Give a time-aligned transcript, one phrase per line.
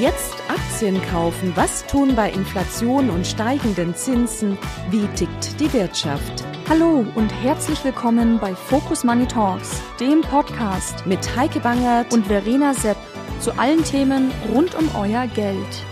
[0.00, 1.52] Jetzt Aktien kaufen.
[1.54, 4.56] Was tun bei Inflation und steigenden Zinsen?
[4.90, 6.44] Wie tickt die Wirtschaft?
[6.68, 12.72] Hallo und herzlich willkommen bei Focus Money Talks, dem Podcast mit Heike Bangert und Verena
[12.72, 12.96] Sepp
[13.40, 15.84] zu allen Themen rund um euer Geld.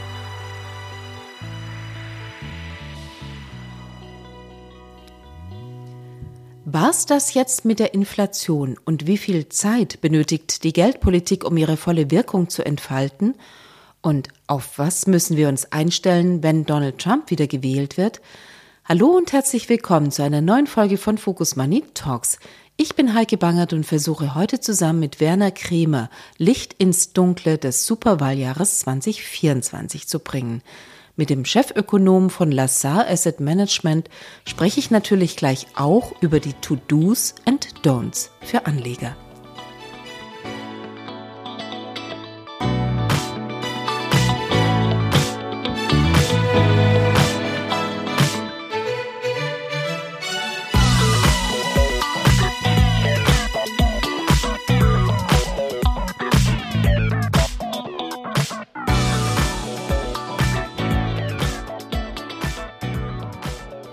[6.65, 11.77] War's das jetzt mit der Inflation und wie viel Zeit benötigt die Geldpolitik, um ihre
[11.77, 13.35] volle Wirkung zu entfalten?
[14.03, 18.21] Und auf was müssen wir uns einstellen, wenn Donald Trump wieder gewählt wird?
[18.85, 22.39] Hallo und herzlich willkommen zu einer neuen Folge von Focus Money Talks.
[22.79, 26.09] Ich bin Heike Bangert und versuche heute zusammen mit Werner Kremer
[26.39, 30.63] Licht ins Dunkle des Superwahljahres 2024 zu bringen.
[31.15, 34.09] Mit dem Chefökonom von Lazar Asset Management
[34.49, 39.15] spreche ich natürlich gleich auch über die To-Dos and Don'ts für Anleger.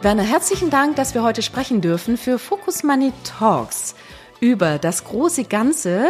[0.01, 3.95] Werner, herzlichen Dank, dass wir heute sprechen dürfen für Focus Money Talks
[4.39, 6.05] über das große Ganze,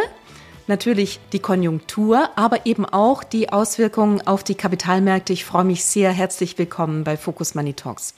[0.67, 5.31] natürlich die Konjunktur, aber eben auch die Auswirkungen auf die Kapitalmärkte.
[5.31, 6.11] Ich freue mich sehr.
[6.11, 8.13] Herzlich willkommen bei Focus Money Talks.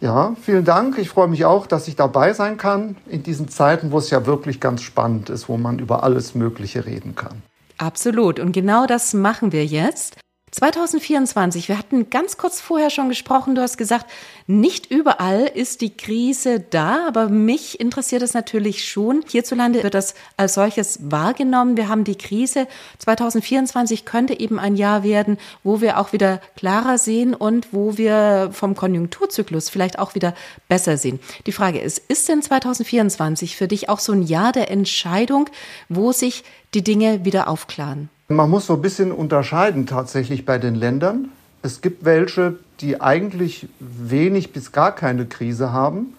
[0.00, 0.96] Ja, vielen Dank.
[0.96, 4.24] Ich freue mich auch, dass ich dabei sein kann in diesen Zeiten, wo es ja
[4.24, 7.42] wirklich ganz spannend ist, wo man über alles Mögliche reden kann.
[7.76, 8.40] Absolut.
[8.40, 10.16] Und genau das machen wir jetzt.
[10.52, 14.06] 2024, wir hatten ganz kurz vorher schon gesprochen, du hast gesagt,
[14.48, 19.22] nicht überall ist die Krise da, aber mich interessiert es natürlich schon.
[19.28, 21.76] Hierzulande wird das als solches wahrgenommen.
[21.76, 22.66] Wir haben die Krise.
[22.98, 28.50] 2024 könnte eben ein Jahr werden, wo wir auch wieder klarer sehen und wo wir
[28.52, 30.34] vom Konjunkturzyklus vielleicht auch wieder
[30.68, 31.20] besser sehen.
[31.46, 35.48] Die Frage ist, ist denn 2024 für dich auch so ein Jahr der Entscheidung,
[35.88, 36.42] wo sich
[36.74, 38.08] die Dinge wieder aufklaren?
[38.32, 41.30] Man muss so ein bisschen unterscheiden tatsächlich bei den Ländern.
[41.62, 46.14] Es gibt welche, die eigentlich wenig bis gar keine Krise haben.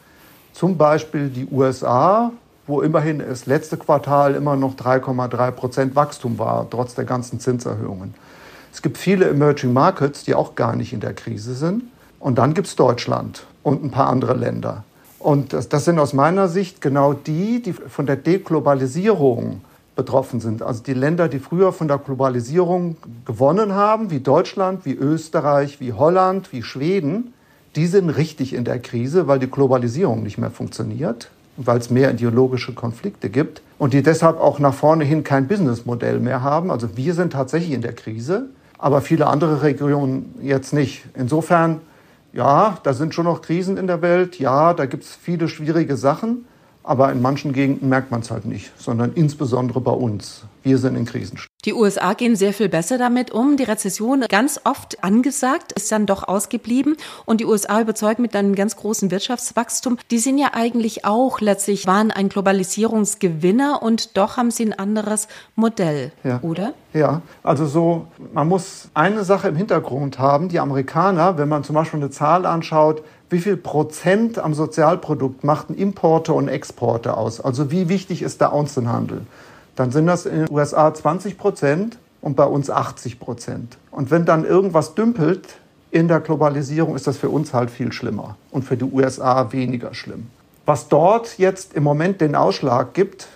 [0.51, 2.33] Zum Beispiel die USA,
[2.67, 8.13] wo immerhin das letzte Quartal immer noch 3,3 Prozent Wachstum war, trotz der ganzen Zinserhöhungen.
[8.73, 11.83] Es gibt viele Emerging Markets, die auch gar nicht in der Krise sind.
[12.19, 14.83] Und dann gibt es Deutschland und ein paar andere Länder.
[15.17, 19.61] Und das, das sind aus meiner Sicht genau die, die von der Deglobalisierung
[19.95, 20.61] betroffen sind.
[20.61, 25.93] Also die Länder, die früher von der Globalisierung gewonnen haben, wie Deutschland, wie Österreich, wie
[25.93, 27.33] Holland, wie Schweden,
[27.75, 32.11] die sind richtig in der Krise, weil die Globalisierung nicht mehr funktioniert, weil es mehr
[32.11, 36.71] ideologische Konflikte gibt und die deshalb auch nach vorne hin kein Businessmodell mehr haben.
[36.71, 38.47] Also wir sind tatsächlich in der Krise,
[38.77, 41.05] aber viele andere Regionen jetzt nicht.
[41.13, 41.81] Insofern,
[42.33, 45.97] ja, da sind schon noch Krisen in der Welt, ja, da gibt es viele schwierige
[45.97, 46.45] Sachen.
[46.83, 50.43] Aber in manchen Gegenden merkt man es halt nicht, sondern insbesondere bei uns.
[50.63, 51.39] Wir sind in Krisen.
[51.65, 53.57] Die USA gehen sehr viel besser damit um.
[53.57, 56.97] Die Rezession ganz oft angesagt, ist dann doch ausgeblieben.
[57.25, 59.97] Und die USA überzeugen mit einem ganz großen Wirtschaftswachstum.
[60.09, 65.27] Die sind ja eigentlich auch letztlich, waren ein Globalisierungsgewinner und doch haben sie ein anderes
[65.55, 66.39] Modell, ja.
[66.41, 66.73] oder?
[66.93, 70.49] Ja, also so, man muss eine Sache im Hintergrund haben.
[70.49, 75.73] Die Amerikaner, wenn man zum Beispiel eine Zahl anschaut, wie viel Prozent am Sozialprodukt machten
[75.73, 77.39] Importe und Exporte aus?
[77.39, 79.21] Also wie wichtig ist der Außenhandel?
[79.77, 83.77] Dann sind das in den USA 20 Prozent und bei uns 80 Prozent.
[83.89, 85.47] Und wenn dann irgendwas dümpelt
[85.91, 89.93] in der Globalisierung, ist das für uns halt viel schlimmer und für die USA weniger
[89.93, 90.27] schlimm.
[90.65, 93.29] Was dort jetzt im Moment den Ausschlag gibt,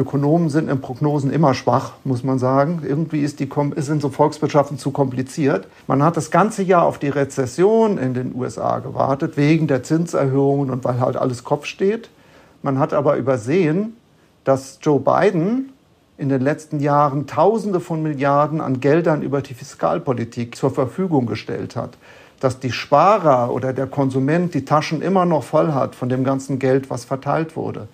[0.00, 2.82] Ökonomen sind in Prognosen immer schwach, muss man sagen.
[2.86, 5.68] Irgendwie ist die, sind so Volkswirtschaften zu kompliziert.
[5.86, 10.70] Man hat das ganze Jahr auf die Rezession in den USA gewartet, wegen der Zinserhöhungen
[10.70, 12.08] und weil halt alles Kopf steht.
[12.62, 13.94] Man hat aber übersehen,
[14.44, 15.70] dass Joe Biden
[16.16, 21.76] in den letzten Jahren Tausende von Milliarden an Geldern über die Fiskalpolitik zur Verfügung gestellt
[21.76, 21.98] hat.
[22.40, 26.58] Dass die Sparer oder der Konsument die Taschen immer noch voll hat von dem ganzen
[26.58, 27.86] Geld, was verteilt wurde.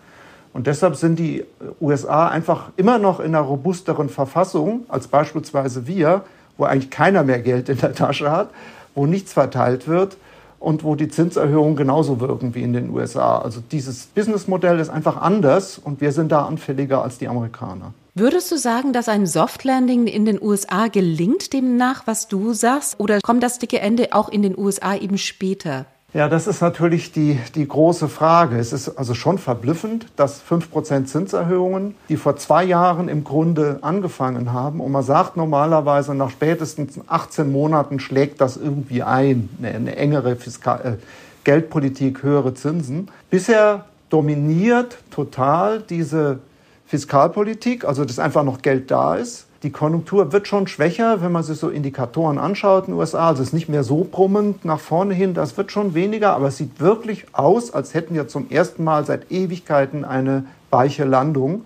[0.56, 1.44] Und deshalb sind die
[1.82, 6.22] USA einfach immer noch in einer robusteren Verfassung als beispielsweise wir,
[6.56, 8.48] wo eigentlich keiner mehr Geld in der Tasche hat,
[8.94, 10.16] wo nichts verteilt wird
[10.58, 13.36] und wo die Zinserhöhungen genauso wirken wie in den USA.
[13.36, 17.92] Also dieses Businessmodell ist einfach anders und wir sind da anfälliger als die Amerikaner.
[18.14, 22.98] Würdest du sagen, dass ein Softlanding in den USA gelingt, demnach, was du sagst?
[22.98, 25.84] Oder kommt das dicke Ende auch in den USA eben später?
[26.14, 28.58] Ja, das ist natürlich die, die große Frage.
[28.58, 34.52] Es ist also schon verblüffend, dass 5% Zinserhöhungen, die vor zwei Jahren im Grunde angefangen
[34.52, 39.96] haben, und man sagt normalerweise, nach spätestens 18 Monaten schlägt das irgendwie ein, eine, eine
[39.96, 41.02] engere Fiskal äh,
[41.44, 43.08] Geldpolitik, höhere Zinsen.
[43.30, 46.40] Bisher dominiert total diese
[46.86, 49.45] Fiskalpolitik, also dass einfach noch Geld da ist.
[49.66, 53.26] Die Konjunktur wird schon schwächer, wenn man sich so Indikatoren anschaut in den USA.
[53.26, 56.46] Also es ist nicht mehr so brummend nach vorne hin, das wird schon weniger, aber
[56.46, 61.64] es sieht wirklich aus, als hätten wir zum ersten Mal seit Ewigkeiten eine weiche Landung.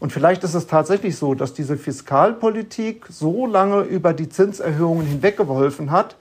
[0.00, 5.90] Und vielleicht ist es tatsächlich so, dass diese Fiskalpolitik so lange über die Zinserhöhungen hinweggeholfen
[5.90, 6.16] hat,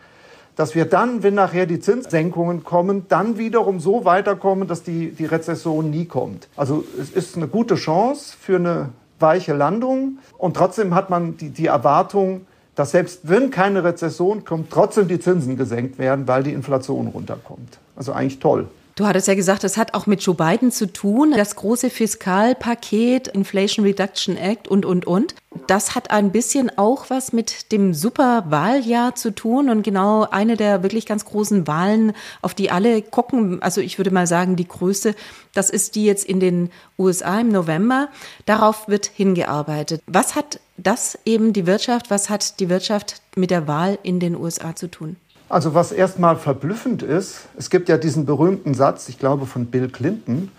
[0.58, 5.26] dass wir dann, wenn nachher die Zinssenkungen kommen, dann wiederum so weiterkommen, dass die, die
[5.28, 6.50] Rezession nie kommt.
[6.58, 8.90] Also es ist eine gute Chance für eine
[9.20, 10.20] weiche Landung.
[10.38, 12.46] Und trotzdem hat man die, die Erwartung,
[12.76, 17.80] dass selbst wenn keine Rezession kommt, trotzdem die Zinsen gesenkt werden, weil die Inflation runterkommt.
[17.96, 18.68] Also eigentlich toll.
[18.98, 23.28] Du hattest ja gesagt, es hat auch mit Joe Biden zu tun, das große Fiskalpaket,
[23.28, 25.36] Inflation Reduction Act und, und, und.
[25.68, 30.82] Das hat ein bisschen auch was mit dem Superwahljahr zu tun und genau eine der
[30.82, 33.62] wirklich ganz großen Wahlen, auf die alle gucken.
[33.62, 35.14] Also ich würde mal sagen, die größte,
[35.54, 38.08] das ist die jetzt in den USA im November.
[38.46, 40.04] Darauf wird hingearbeitet.
[40.08, 44.38] Was hat das eben die Wirtschaft, was hat die Wirtschaft mit der Wahl in den
[44.38, 45.18] USA zu tun?
[45.48, 49.90] Also was erstmal verblüffend ist, es gibt ja diesen berühmten Satz, ich glaube von Bill
[49.90, 50.52] Clinton,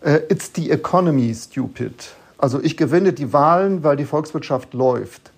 [0.00, 2.12] äh, It's the economy, stupid.
[2.38, 5.30] Also ich gewinne die Wahlen, weil die Volkswirtschaft läuft.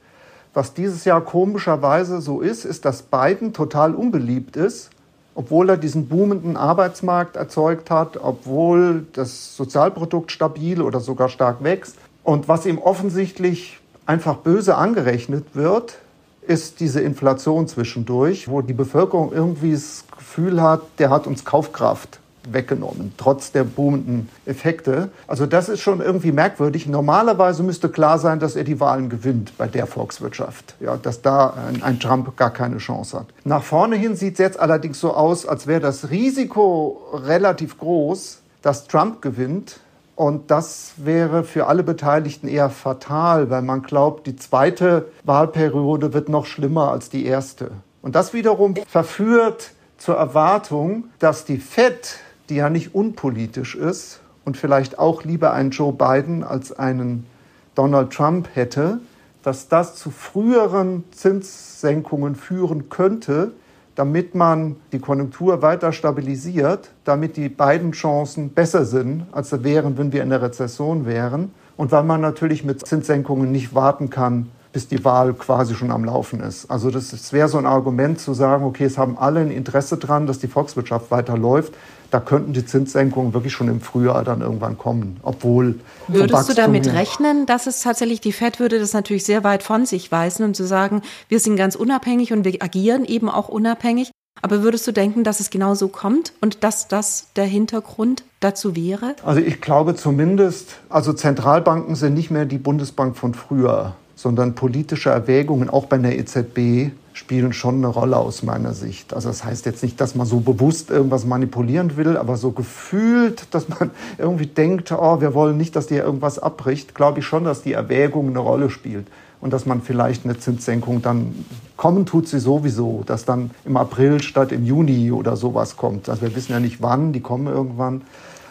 [0.54, 4.90] Was dieses Jahr komischerweise so ist, ist, dass Biden total unbeliebt ist,
[5.34, 11.96] obwohl er diesen boomenden Arbeitsmarkt erzeugt hat, obwohl das Sozialprodukt stabil oder sogar stark wächst.
[12.22, 15.98] Und was ihm offensichtlich einfach böse angerechnet wird,
[16.46, 22.20] ist diese Inflation zwischendurch, wo die Bevölkerung irgendwie das Gefühl hat, der hat uns Kaufkraft
[22.52, 25.10] weggenommen, trotz der boomenden Effekte.
[25.26, 26.86] Also das ist schon irgendwie merkwürdig.
[26.86, 31.54] Normalerweise müsste klar sein, dass er die Wahlen gewinnt bei der Volkswirtschaft, ja, dass da
[31.68, 33.26] ein, ein Trump gar keine Chance hat.
[33.44, 38.38] Nach vorne hin sieht es jetzt allerdings so aus, als wäre das Risiko relativ groß,
[38.62, 39.80] dass Trump gewinnt,
[40.16, 46.30] und das wäre für alle Beteiligten eher fatal, weil man glaubt, die zweite Wahlperiode wird
[46.30, 47.70] noch schlimmer als die erste.
[48.00, 52.18] Und das wiederum verführt zur Erwartung, dass die Fed,
[52.48, 57.26] die ja nicht unpolitisch ist und vielleicht auch lieber einen Joe Biden als einen
[57.74, 59.00] Donald Trump hätte,
[59.42, 63.52] dass das zu früheren Zinssenkungen führen könnte,
[63.96, 69.98] damit man die Konjunktur weiter stabilisiert, damit die beiden Chancen besser sind, als sie wären,
[69.98, 71.50] wenn wir in der Rezession wären.
[71.76, 76.04] Und weil man natürlich mit Zinssenkungen nicht warten kann, bis die Wahl quasi schon am
[76.04, 76.70] Laufen ist.
[76.70, 79.96] Also das, das wäre so ein Argument zu sagen, okay, es haben alle ein Interesse
[79.96, 81.72] daran, dass die Volkswirtschaft weiterläuft
[82.10, 85.80] da könnten die Zinssenkungen wirklich schon im Frühjahr dann irgendwann kommen, obwohl.
[86.08, 89.86] Würdest du damit rechnen, dass es tatsächlich, die FED würde das natürlich sehr weit von
[89.86, 94.10] sich weisen und zu sagen, wir sind ganz unabhängig und wir agieren eben auch unabhängig.
[94.42, 98.76] Aber würdest du denken, dass es genau so kommt und dass das der Hintergrund dazu
[98.76, 99.16] wäre?
[99.24, 105.10] Also ich glaube zumindest, also Zentralbanken sind nicht mehr die Bundesbank von früher, sondern politische
[105.10, 109.14] Erwägungen, auch bei der EZB, spielen schon eine Rolle aus meiner Sicht.
[109.14, 113.54] Also das heißt jetzt nicht, dass man so bewusst irgendwas manipulieren will, aber so gefühlt,
[113.54, 117.44] dass man irgendwie denkt, oh, wir wollen nicht, dass dir irgendwas abbricht, glaube ich schon,
[117.44, 119.06] dass die Erwägung eine Rolle spielt
[119.40, 121.46] und dass man vielleicht eine Zinssenkung dann
[121.78, 126.10] kommen tut sie sowieso, dass dann im April statt im Juni oder sowas kommt.
[126.10, 128.02] Also wir wissen ja nicht wann, die kommen irgendwann,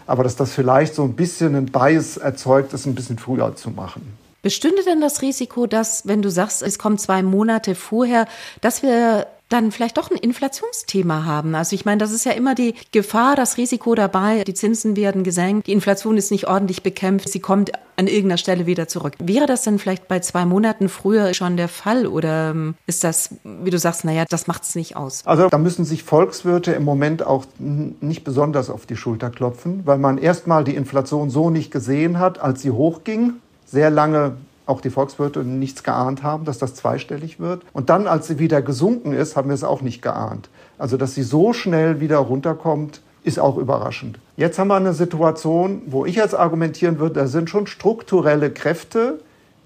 [0.07, 3.69] aber dass das vielleicht so ein bisschen ein Bias erzeugt, es ein bisschen früher zu
[3.69, 4.25] machen.
[4.46, 8.28] Bestünde denn das Risiko, dass, wenn du sagst, es kommt zwei Monate vorher,
[8.62, 11.56] dass wir dann vielleicht doch ein Inflationsthema haben.
[11.56, 15.24] Also ich meine, das ist ja immer die Gefahr, das Risiko dabei, die Zinsen werden
[15.24, 19.14] gesenkt, die Inflation ist nicht ordentlich bekämpft, sie kommt an irgendeiner Stelle wieder zurück.
[19.18, 23.32] Wäre das denn vielleicht bei zwei Monaten früher schon der Fall oder ähm, ist das,
[23.44, 25.22] wie du sagst, naja, das macht es nicht aus?
[25.25, 29.98] Also da müssen sich Volkswirte im Moment auch nicht besonders auf die Schulter klopfen, weil
[29.98, 33.34] man erstmal die Inflation so nicht gesehen hat, als sie hochging
[33.65, 34.34] sehr lange
[34.65, 37.62] auch die Volkswirte nichts geahnt haben, dass das zweistellig wird.
[37.74, 40.50] Und dann, als sie wieder gesunken ist, haben wir es auch nicht geahnt.
[40.77, 44.19] Also, dass sie so schnell wieder runterkommt, ist auch überraschend.
[44.38, 49.19] Jetzt haben wir eine Situation, wo ich jetzt argumentieren würde, da sind schon strukturelle Kräfte,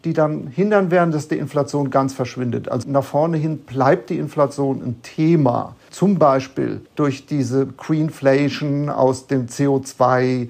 [0.05, 2.69] die dann hindern werden, dass die Inflation ganz verschwindet.
[2.69, 5.75] Also nach vorne hin bleibt die Inflation ein Thema.
[5.91, 10.47] Zum Beispiel durch diese Greenflation aus dem CO2,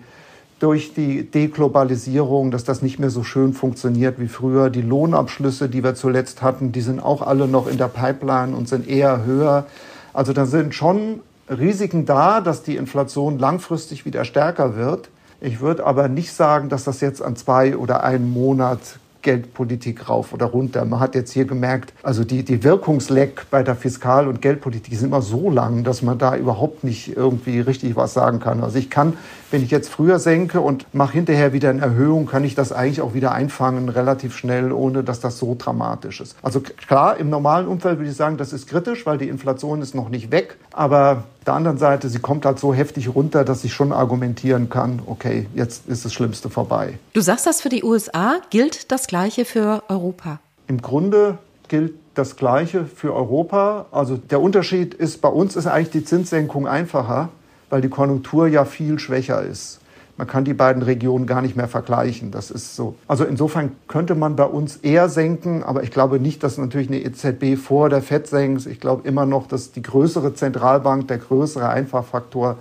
[0.60, 4.70] durch die Deglobalisierung, dass das nicht mehr so schön funktioniert wie früher.
[4.70, 8.68] Die Lohnabschlüsse, die wir zuletzt hatten, die sind auch alle noch in der Pipeline und
[8.68, 9.66] sind eher höher.
[10.14, 15.10] Also da sind schon Risiken da, dass die Inflation langfristig wieder stärker wird.
[15.42, 18.80] Ich würde aber nicht sagen, dass das jetzt an zwei oder einen Monat
[19.22, 20.86] Geldpolitik rauf oder runter.
[20.86, 25.08] Man hat jetzt hier gemerkt, also die, die Wirkungsleck bei der Fiskal- und Geldpolitik sind
[25.08, 28.64] immer so lang, dass man da überhaupt nicht irgendwie richtig was sagen kann.
[28.64, 29.18] Also ich kann,
[29.52, 33.02] wenn ich jetzt früher senke und mache hinterher wieder eine Erhöhung, kann ich das eigentlich
[33.02, 36.36] auch wieder einfangen, relativ schnell, ohne dass das so dramatisch ist.
[36.42, 39.96] Also klar, im normalen Umfeld würde ich sagen, das ist kritisch, weil die Inflation ist
[39.96, 40.58] noch nicht weg.
[40.72, 45.02] Aber der anderen Seite, sie kommt halt so heftig runter, dass ich schon argumentieren kann,
[45.08, 47.00] okay, jetzt ist das Schlimmste vorbei.
[47.14, 50.40] Du sagst das für die USA, gilt das Gleiche für Europa?
[50.68, 53.88] Im Grunde gilt das Gleiche für Europa.
[53.92, 57.30] Also der Unterschied ist, bei uns ist eigentlich die Zinssenkung einfacher,
[57.72, 59.80] weil die Konjunktur ja viel schwächer ist.
[60.20, 62.30] Man kann die beiden Regionen gar nicht mehr vergleichen.
[62.30, 62.96] Das ist so.
[63.08, 67.00] Also insofern könnte man bei uns eher senken, aber ich glaube nicht, dass natürlich eine
[67.00, 68.66] EZB vor der FED senkt.
[68.66, 72.58] Ich glaube immer noch, dass die größere Zentralbank, der größere Einfachfaktor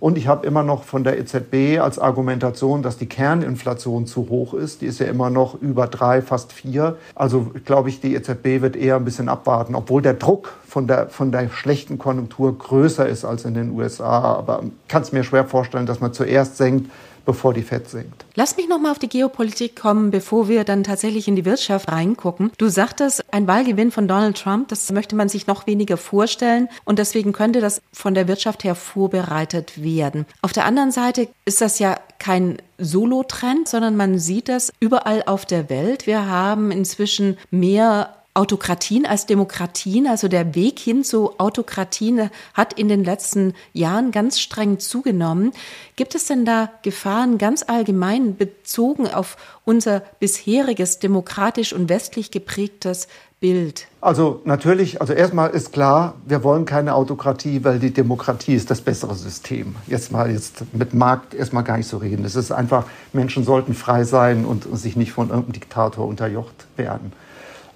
[0.00, 4.54] und ich habe immer noch von der EZB als Argumentation, dass die Kerninflation zu hoch
[4.54, 4.80] ist.
[4.80, 6.96] Die ist ja immer noch über drei, fast vier.
[7.14, 11.08] Also glaube ich, die EZB wird eher ein bisschen abwarten, obwohl der Druck von der,
[11.08, 14.34] von der schlechten Konjunktur größer ist als in den USA.
[14.34, 16.90] Aber kann es mir schwer vorstellen, dass man zuerst senkt,
[17.28, 18.24] bevor die Fed sinkt.
[18.36, 21.92] Lass mich noch mal auf die Geopolitik kommen, bevor wir dann tatsächlich in die Wirtschaft
[21.92, 22.50] reingucken.
[22.56, 26.98] Du sagtest, ein Wahlgewinn von Donald Trump, das möchte man sich noch weniger vorstellen und
[26.98, 30.24] deswegen könnte das von der Wirtschaft her vorbereitet werden.
[30.40, 35.44] Auf der anderen Seite ist das ja kein Solo-Trend, sondern man sieht das überall auf
[35.44, 36.06] der Welt.
[36.06, 42.86] Wir haben inzwischen mehr Autokratien als Demokratien, also der Weg hin zu Autokratien hat in
[42.86, 45.50] den letzten Jahren ganz streng zugenommen.
[45.96, 53.08] Gibt es denn da Gefahren ganz allgemein bezogen auf unser bisheriges demokratisch und westlich geprägtes
[53.40, 53.88] Bild?
[54.00, 58.80] Also natürlich, also erstmal ist klar, wir wollen keine Autokratie, weil die Demokratie ist das
[58.80, 59.74] bessere System.
[59.88, 62.24] Jetzt mal jetzt mit Markt erstmal gar nicht so reden.
[62.24, 67.12] Es ist einfach, Menschen sollten frei sein und sich nicht von irgendeinem Diktator unterjocht werden.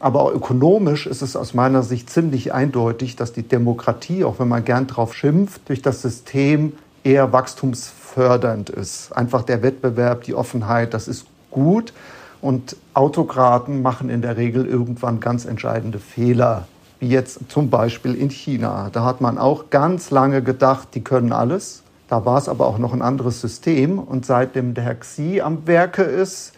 [0.02, 4.48] Aber auch ökonomisch ist es aus meiner Sicht ziemlich eindeutig, dass die Demokratie, auch wenn
[4.48, 6.72] man gern drauf schimpft, durch das System
[7.04, 9.12] eher wachstumsfördernd ist.
[9.12, 11.92] Einfach der Wettbewerb, die Offenheit, das ist gut.
[12.40, 16.66] Und Autokraten machen in der Regel irgendwann ganz entscheidende Fehler,
[16.98, 18.90] wie jetzt zum Beispiel in China.
[18.92, 21.84] Da hat man auch ganz lange gedacht, die können alles.
[22.08, 24.00] Da war es aber auch noch ein anderes System.
[24.00, 26.54] Und seitdem der Herr Xi am Werke ist,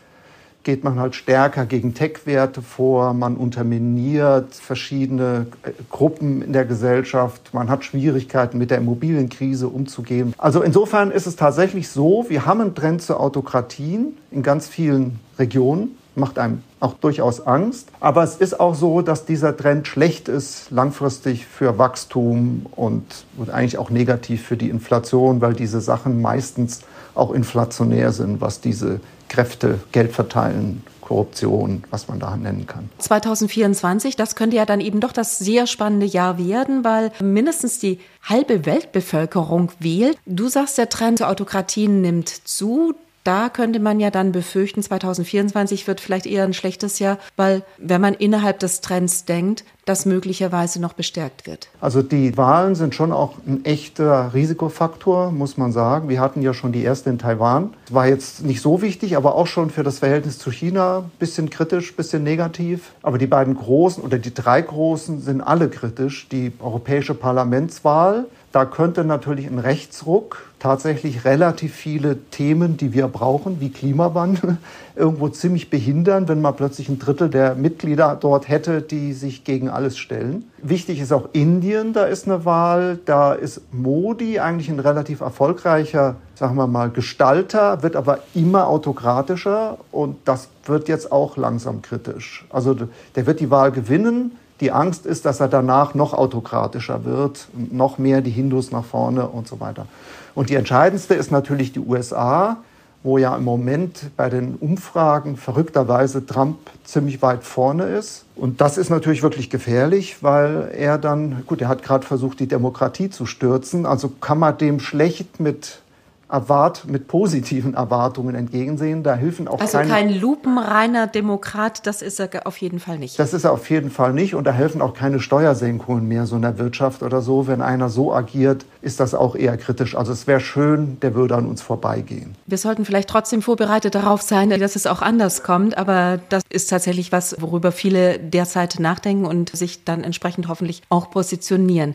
[0.65, 7.55] geht man halt stärker gegen Tech-Werte vor, man unterminiert verschiedene äh, Gruppen in der Gesellschaft,
[7.55, 10.35] man hat Schwierigkeiten mit der Immobilienkrise umzugehen.
[10.39, 15.21] Also insofern ist es tatsächlich so, wir haben einen Trend zu Autokratien in ganz vielen
[15.39, 17.89] Regionen, macht einem auch durchaus Angst.
[18.01, 23.05] Aber es ist auch so, dass dieser Trend schlecht ist langfristig für Wachstum und,
[23.37, 26.83] und eigentlich auch negativ für die Inflation, weil diese Sachen meistens
[27.15, 32.89] auch inflationär sind, was diese Kräfte, Geld verteilen, Korruption, was man da nennen kann.
[32.99, 38.01] 2024, das könnte ja dann eben doch das sehr spannende Jahr werden, weil mindestens die
[38.23, 40.19] halbe Weltbevölkerung wählt.
[40.25, 42.95] Du sagst, der Trend zur Autokratie nimmt zu.
[43.25, 48.03] Da könnte man ja dann befürchten, 2024 wird vielleicht eher ein schlechtes Jahr, weil wenn
[48.03, 51.69] man innerhalb des Trends denkt, das möglicherweise noch bestärkt wird.
[51.81, 56.09] Also die Wahlen sind schon auch ein echter Risikofaktor, muss man sagen.
[56.09, 57.75] Wir hatten ja schon die erste in Taiwan.
[57.91, 61.51] War jetzt nicht so wichtig, aber auch schon für das Verhältnis zu China ein bisschen
[61.51, 62.93] kritisch, ein bisschen negativ.
[63.03, 66.29] Aber die beiden großen oder die drei großen sind alle kritisch.
[66.31, 73.61] Die europäische Parlamentswahl da könnte natürlich ein Rechtsruck tatsächlich relativ viele Themen, die wir brauchen,
[73.61, 74.59] wie Klimawandel,
[74.95, 79.69] irgendwo ziemlich behindern, wenn man plötzlich ein Drittel der Mitglieder dort hätte, die sich gegen
[79.69, 80.45] alles stellen.
[80.63, 86.15] Wichtig ist auch Indien, da ist eine Wahl, da ist Modi eigentlich ein relativ erfolgreicher,
[86.37, 92.47] sagen wir mal, Gestalter, wird aber immer autokratischer und das wird jetzt auch langsam kritisch.
[92.51, 92.77] Also
[93.17, 97.99] der wird die Wahl gewinnen, die Angst ist, dass er danach noch autokratischer wird, noch
[97.99, 99.87] mehr die Hindus nach vorne und so weiter.
[100.35, 102.59] Und die entscheidendste ist natürlich die USA,
[103.05, 108.25] wo ja im Moment bei den Umfragen verrückterweise Trump ziemlich weit vorne ist.
[108.35, 112.49] Und das ist natürlich wirklich gefährlich, weil er dann, gut, er hat gerade versucht, die
[112.49, 113.85] Demokratie zu stürzen.
[113.85, 115.81] Also kann man dem schlecht mit
[116.29, 119.03] erwart mit positiven Erwartungen entgegensehen.
[119.03, 123.19] Da helfen auch also keine, kein lupenreiner Demokrat, das ist er auf jeden Fall nicht.
[123.19, 126.37] Das ist er auf jeden Fall nicht und da helfen auch keine Steuersenkungen mehr so
[126.37, 127.47] in der Wirtschaft oder so.
[127.47, 129.97] Wenn einer so agiert, ist das auch eher kritisch.
[129.97, 132.35] Also es wäre schön, der würde an uns vorbeigehen.
[132.47, 136.71] Wir sollten vielleicht trotzdem vorbereitet darauf sein, dass es auch anders kommt, aber das ist
[136.71, 141.95] tatsächlich was, worüber viele derzeit nachdenken und sich dann entsprechend hoffentlich auch positionieren.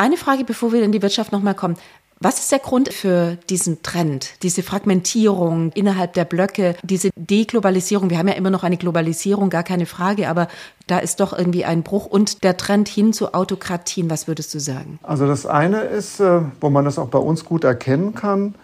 [0.00, 1.76] Eine Frage, bevor wir in die Wirtschaft nochmal kommen.
[2.22, 8.10] Was ist der Grund für diesen Trend, diese Fragmentierung innerhalb der Blöcke, diese Deglobalisierung?
[8.10, 10.48] Wir haben ja immer noch eine Globalisierung, gar keine Frage, aber
[10.86, 14.10] da ist doch irgendwie ein Bruch und der Trend hin zu Autokratien.
[14.10, 14.98] Was würdest du sagen?
[15.02, 18.54] Also das eine ist, äh, wo man das auch bei uns gut erkennen kann,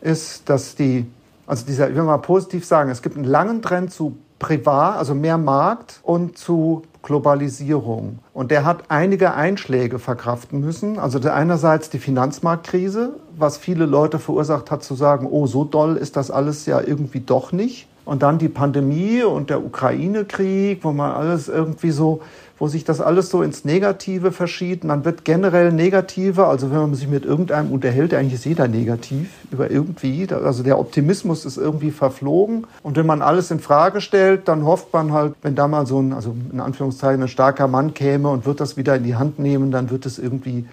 [0.00, 1.06] ist, dass die,
[1.46, 5.14] also dieser, ich will mal positiv sagen, es gibt einen langen Trend zu privat, also
[5.14, 8.18] mehr Markt und zu Globalisierung.
[8.32, 10.98] Und der hat einige Einschläge verkraften müssen.
[10.98, 16.16] Also einerseits die Finanzmarktkrise, was viele Leute verursacht hat zu sagen, oh, so doll ist
[16.16, 17.86] das alles ja irgendwie doch nicht.
[18.04, 22.20] Und dann die Pandemie und der Ukraine-Krieg, wo man alles irgendwie so
[22.58, 24.84] wo sich das alles so ins Negative verschiebt.
[24.84, 29.28] Man wird generell negativer, also wenn man sich mit irgendeinem unterhält, eigentlich ist jeder negativ
[29.50, 30.26] über irgendwie.
[30.32, 32.66] Also der Optimismus ist irgendwie verflogen.
[32.82, 36.00] Und wenn man alles in Frage stellt, dann hofft man halt, wenn da mal so
[36.00, 39.38] ein, also in Anführungszeichen ein starker Mann käme und wird das wieder in die Hand
[39.40, 40.66] nehmen, dann wird es irgendwie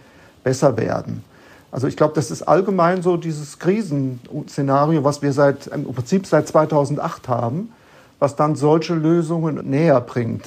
[0.44, 1.24] besser werden.
[1.72, 6.48] Also ich glaube, das ist allgemein so dieses Krisenszenario, was wir seit im Prinzip seit
[6.48, 7.72] 2008 haben,
[8.20, 10.44] was dann solche Lösungen näher bringt.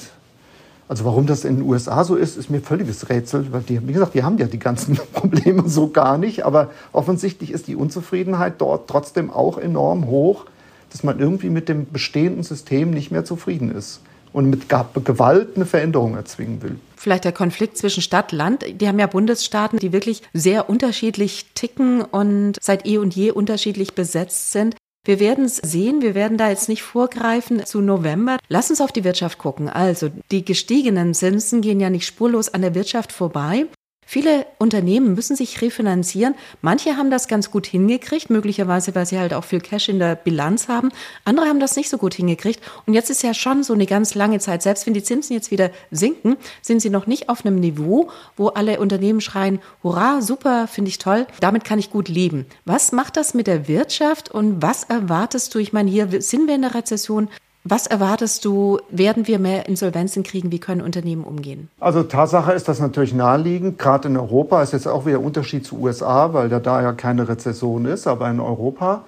[0.87, 3.93] Also warum das in den USA so ist, ist mir völliges Rätsel, weil die, wie
[3.93, 6.45] gesagt, die haben ja die ganzen Probleme so gar nicht.
[6.45, 10.45] Aber offensichtlich ist die Unzufriedenheit dort trotzdem auch enorm hoch,
[10.91, 14.01] dass man irgendwie mit dem bestehenden System nicht mehr zufrieden ist
[14.31, 16.77] und mit Gewalt eine Veränderung erzwingen will.
[16.97, 18.65] Vielleicht der Konflikt zwischen Stadt, Land.
[18.81, 23.93] Die haben ja Bundesstaaten, die wirklich sehr unterschiedlich ticken und seit eh und je unterschiedlich
[23.93, 24.75] besetzt sind.
[25.05, 28.37] Wir werden es sehen, wir werden da jetzt nicht vorgreifen zu November.
[28.49, 29.69] Lass uns auf die Wirtschaft gucken.
[29.69, 33.67] Also die gestiegenen Zinsen gehen ja nicht spurlos an der Wirtschaft vorbei.
[34.05, 36.35] Viele Unternehmen müssen sich refinanzieren.
[36.61, 40.15] Manche haben das ganz gut hingekriegt, möglicherweise, weil sie halt auch viel Cash in der
[40.15, 40.89] Bilanz haben.
[41.25, 42.61] Andere haben das nicht so gut hingekriegt.
[42.85, 45.49] Und jetzt ist ja schon so eine ganz lange Zeit, selbst wenn die Zinsen jetzt
[45.49, 50.67] wieder sinken, sind sie noch nicht auf einem Niveau, wo alle Unternehmen schreien, hurra, super,
[50.67, 52.45] finde ich toll, damit kann ich gut leben.
[52.63, 55.59] Was macht das mit der Wirtschaft und was erwartest du?
[55.59, 57.29] Ich meine, hier sind wir in der Rezession.
[57.67, 60.51] Was erwartest du, werden wir mehr Insolvenzen kriegen?
[60.51, 61.67] Wie können Unternehmen umgehen?
[61.79, 63.79] Also Tatsache ist das natürlich naheliegend.
[63.79, 67.27] Gerade in Europa ist jetzt auch wieder Unterschied zu USA, weil da, da ja keine
[67.27, 68.05] Rezession ist.
[68.05, 69.01] Aber in Europa,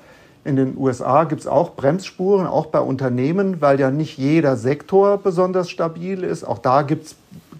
[0.43, 5.19] in den USA gibt es auch Bremsspuren, auch bei Unternehmen, weil ja nicht jeder Sektor
[5.19, 6.43] besonders stabil ist.
[6.43, 7.15] Auch da gibt es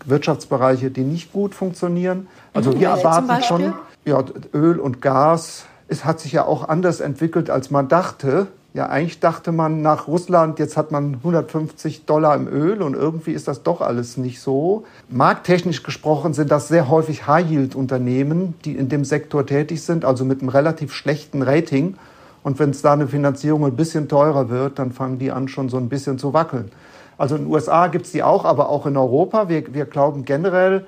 [0.06, 2.26] Wirtschaftsbereiche, die nicht gut funktionieren.
[2.56, 7.02] Also mhm, wir erwarten schon, ja, Öl und Gas, es hat sich ja auch anders
[7.02, 8.48] entwickelt, als man dachte.
[8.78, 13.32] Ja, eigentlich dachte man nach Russland, jetzt hat man 150 Dollar im Öl und irgendwie
[13.32, 14.84] ist das doch alles nicht so.
[15.10, 20.42] Markttechnisch gesprochen sind das sehr häufig High-Yield-Unternehmen, die in dem Sektor tätig sind, also mit
[20.42, 21.96] einem relativ schlechten Rating.
[22.44, 25.70] Und wenn es da eine Finanzierung ein bisschen teurer wird, dann fangen die an, schon
[25.70, 26.70] so ein bisschen zu wackeln.
[27.18, 29.50] Also in den USA gibt es die auch, aber auch in Europa.
[29.50, 30.86] Wir, wir glauben generell,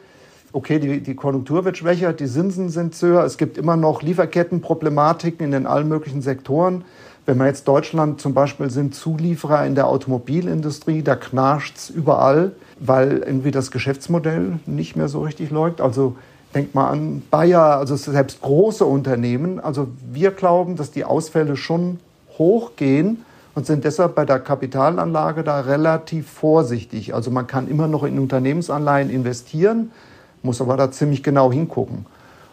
[0.53, 5.43] okay, die, die Konjunktur wird schwächer, die Zinsen sind höher, es gibt immer noch Lieferkettenproblematiken
[5.43, 6.83] in den allen möglichen Sektoren.
[7.29, 12.53] Wenn man jetzt Deutschland zum Beispiel sind Zulieferer in der Automobilindustrie, da knarscht es überall,
[12.79, 15.79] weil irgendwie das Geschäftsmodell nicht mehr so richtig läuft.
[15.79, 16.15] Also
[16.55, 19.59] denkt mal an Bayer, also selbst große Unternehmen.
[19.59, 21.99] Also wir glauben, dass die Ausfälle schon
[22.39, 27.13] hochgehen und sind deshalb bei der Kapitalanlage da relativ vorsichtig.
[27.13, 29.91] Also man kann immer noch in Unternehmensanleihen investieren,
[30.41, 32.07] muss aber da ziemlich genau hingucken.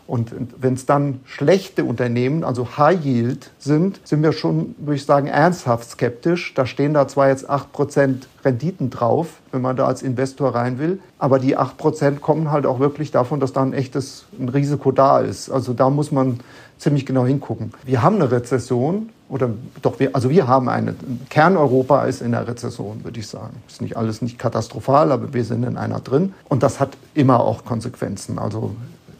[0.06, 5.04] Und wenn es dann schlechte Unternehmen, also High Yield sind, sind wir schon, würde ich
[5.04, 6.54] sagen, ernsthaft skeptisch.
[6.54, 11.00] Da stehen da zwar jetzt 8% Renditen drauf, wenn man da als Investor rein will,
[11.18, 15.18] aber die 8% kommen halt auch wirklich davon, dass da ein echtes ein Risiko da
[15.18, 15.50] ist.
[15.50, 16.38] Also da muss man
[16.78, 17.72] ziemlich genau hingucken.
[17.84, 19.50] Wir haben eine Rezession, oder
[19.82, 20.94] doch, wir, also wir haben eine.
[21.30, 23.56] Kerneuropa ist in der Rezession, würde ich sagen.
[23.66, 26.32] Ist nicht alles nicht katastrophal, aber wir sind in einer drin.
[26.48, 28.38] Und das hat immer auch Konsequenzen.
[28.38, 28.76] Also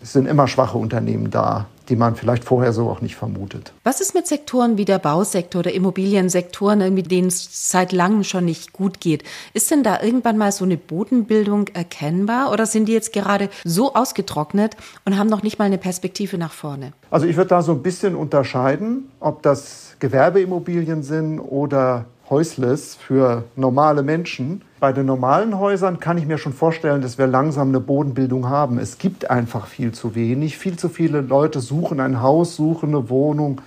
[0.07, 3.73] es sind immer schwache Unternehmen da, die man vielleicht vorher so auch nicht vermutet.
[3.83, 8.45] Was ist mit Sektoren wie der Bausektor oder Immobiliensektoren, mit denen es seit langem schon
[8.45, 9.25] nicht gut geht?
[9.53, 13.95] Ist denn da irgendwann mal so eine Bodenbildung erkennbar oder sind die jetzt gerade so
[13.95, 16.92] ausgetrocknet und haben noch nicht mal eine Perspektive nach vorne?
[17.11, 23.44] Also ich würde da so ein bisschen unterscheiden, ob das Gewerbeimmobilien sind oder Häusles für
[23.54, 24.62] normale Menschen.
[24.80, 28.78] Bei den normalen Häusern kann ich mir schon vorstellen, dass wir langsam eine Bodenbildung haben.
[28.78, 30.58] Es gibt einfach viel zu wenig.
[30.58, 33.60] Viel zu viele Leute suchen ein Haus, suchen eine Wohnung.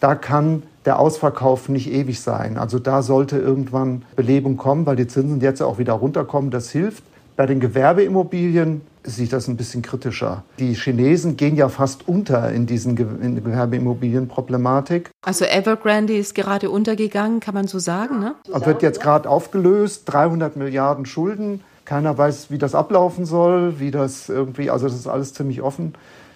[0.00, 2.56] Da kann der Ausverkauf nicht ewig sein.
[2.56, 6.50] Also da sollte irgendwann Belebung kommen, weil die Zinsen jetzt auch wieder runterkommen.
[6.50, 7.04] Das hilft.
[7.36, 10.44] Bei den Gewerbeimmobilien sieht das ein bisschen kritischer.
[10.58, 15.10] Die Chinesen gehen ja fast unter in diesen Gewerbeimmobilienproblematik.
[15.22, 18.34] Also Evergrande ist gerade untergegangen, kann man so sagen, ne?
[18.46, 24.28] Wird jetzt gerade aufgelöst, 300 Milliarden Schulden Keiner weiß, wie das ablaufen soll, wie das
[24.28, 25.94] irgendwie, also das ist alles ziemlich offen.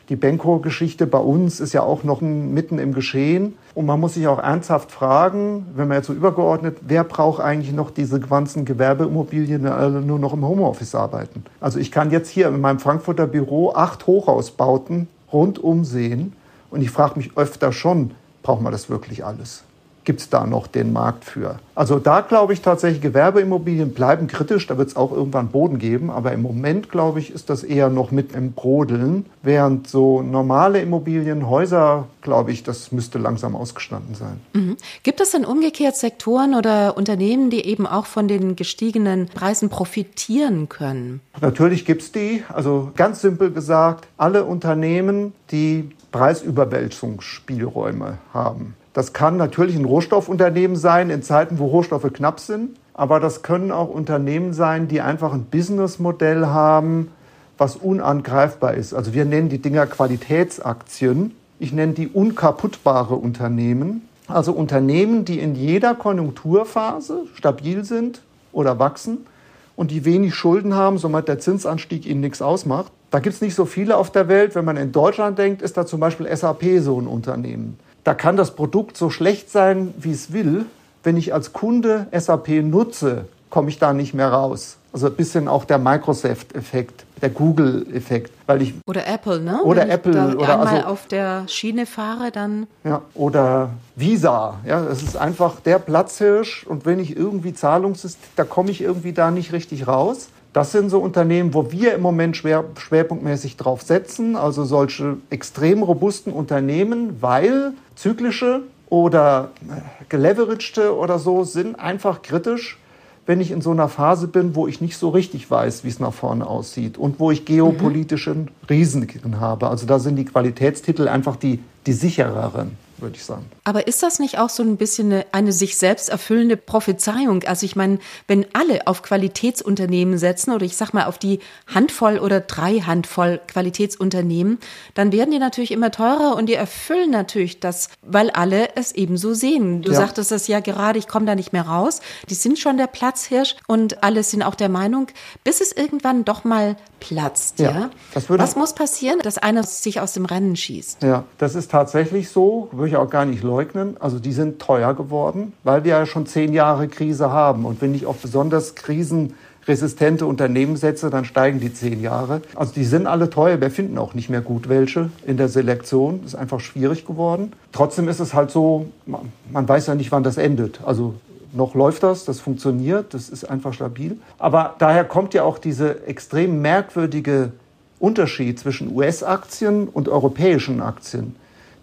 [0.08, 3.54] Die Benko-Geschichte bei uns ist ja auch noch mitten im Geschehen.
[3.72, 7.72] Und man muss sich auch ernsthaft fragen, wenn man jetzt so übergeordnet, wer braucht eigentlich
[7.72, 11.44] noch diese ganzen Gewerbeimmobilien, die alle nur noch im Homeoffice arbeiten?
[11.60, 16.32] Also ich kann jetzt hier in meinem Frankfurter Büro acht Hochhausbauten rundum sehen.
[16.72, 18.10] Und ich frage mich öfter schon,
[18.42, 19.62] braucht man das wirklich alles?
[20.04, 21.58] Gibt es da noch den Markt für.
[21.74, 26.10] Also da glaube ich tatsächlich, Gewerbeimmobilien bleiben kritisch, da wird es auch irgendwann Boden geben,
[26.10, 30.80] aber im Moment glaube ich, ist das eher noch mit im Brodeln, während so normale
[30.80, 34.40] Immobilien, Häuser, glaube ich, das müsste langsam ausgestanden sein.
[34.52, 34.76] Mhm.
[35.02, 40.68] Gibt es denn umgekehrt Sektoren oder Unternehmen, die eben auch von den gestiegenen Preisen profitieren
[40.68, 41.20] können?
[41.40, 42.44] Natürlich gibt es die.
[42.48, 48.76] Also ganz simpel gesagt, alle Unternehmen, die Preisüberwälzungsspielräume haben.
[48.94, 52.76] Das kann natürlich ein Rohstoffunternehmen sein in Zeiten, wo Rohstoffe knapp sind.
[52.94, 57.10] Aber das können auch Unternehmen sein, die einfach ein Businessmodell haben,
[57.58, 58.94] was unangreifbar ist.
[58.94, 61.34] Also wir nennen die Dinger Qualitätsaktien.
[61.58, 64.08] Ich nenne die unkaputtbare Unternehmen.
[64.28, 69.26] Also Unternehmen, die in jeder Konjunkturphase stabil sind oder wachsen
[69.74, 72.92] und die wenig Schulden haben, somit der Zinsanstieg ihnen nichts ausmacht.
[73.10, 74.54] Da gibt es nicht so viele auf der Welt.
[74.54, 77.76] Wenn man in Deutschland denkt, ist da zum Beispiel SAP so ein Unternehmen.
[78.04, 80.66] Da kann das Produkt so schlecht sein, wie es will.
[81.02, 84.76] Wenn ich als Kunde SAP nutze, komme ich da nicht mehr raus.
[84.92, 89.60] Also ein bisschen auch der Microsoft-Effekt, der Google-Effekt, weil ich oder Apple, ne?
[89.64, 94.60] Oder Wenn Apple ich oder einmal also, auf der Schiene fahre, dann ja oder Visa,
[94.64, 99.12] ja, es ist einfach der Platzhirsch und wenn ich irgendwie Zahlungssystem, da komme ich irgendwie
[99.12, 100.28] da nicht richtig raus.
[100.54, 105.82] Das sind so Unternehmen, wo wir im Moment schwer, schwerpunktmäßig drauf setzen, also solche extrem
[105.82, 112.78] robusten Unternehmen, weil zyklische oder äh, geleveragte oder so sind einfach kritisch,
[113.26, 115.98] wenn ich in so einer Phase bin, wo ich nicht so richtig weiß, wie es
[115.98, 118.48] nach vorne aussieht und wo ich geopolitischen mhm.
[118.70, 119.66] Risiken habe.
[119.68, 123.46] Also da sind die Qualitätstitel einfach die, die sichereren würde ich sagen.
[123.62, 127.44] Aber ist das nicht auch so ein bisschen eine, eine sich selbst erfüllende Prophezeiung?
[127.44, 131.38] Also ich meine, wenn alle auf Qualitätsunternehmen setzen oder ich sag mal auf die
[131.72, 134.58] Handvoll oder drei Handvoll Qualitätsunternehmen,
[134.94, 139.34] dann werden die natürlich immer teurer und die erfüllen natürlich das, weil alle es ebenso
[139.34, 139.82] sehen.
[139.82, 139.98] Du ja.
[139.98, 142.00] sagtest das ja gerade, ich komme da nicht mehr raus.
[142.30, 145.08] Die sind schon der Platzhirsch und alle sind auch der Meinung,
[145.44, 147.58] bis es irgendwann doch mal platzt.
[147.60, 147.90] Ja, ja?
[148.28, 151.02] Was muss passieren, dass einer sich aus dem Rennen schießt?
[151.02, 153.96] Ja, das ist tatsächlich so würde ich auch gar nicht leugnen.
[154.00, 157.64] Also die sind teuer geworden, weil wir ja schon zehn Jahre Krise haben.
[157.64, 162.42] Und wenn ich auf besonders krisenresistente Unternehmen setze, dann steigen die zehn Jahre.
[162.54, 163.60] Also die sind alle teuer.
[163.60, 166.20] Wir finden auch nicht mehr gut welche in der Selektion.
[166.22, 167.52] Das ist einfach schwierig geworden.
[167.72, 170.80] Trotzdem ist es halt so, man weiß ja nicht, wann das endet.
[170.84, 171.14] Also
[171.54, 174.18] noch läuft das, das funktioniert, das ist einfach stabil.
[174.38, 177.52] Aber daher kommt ja auch diese extrem merkwürdige
[178.00, 181.36] Unterschied zwischen US-Aktien und europäischen Aktien.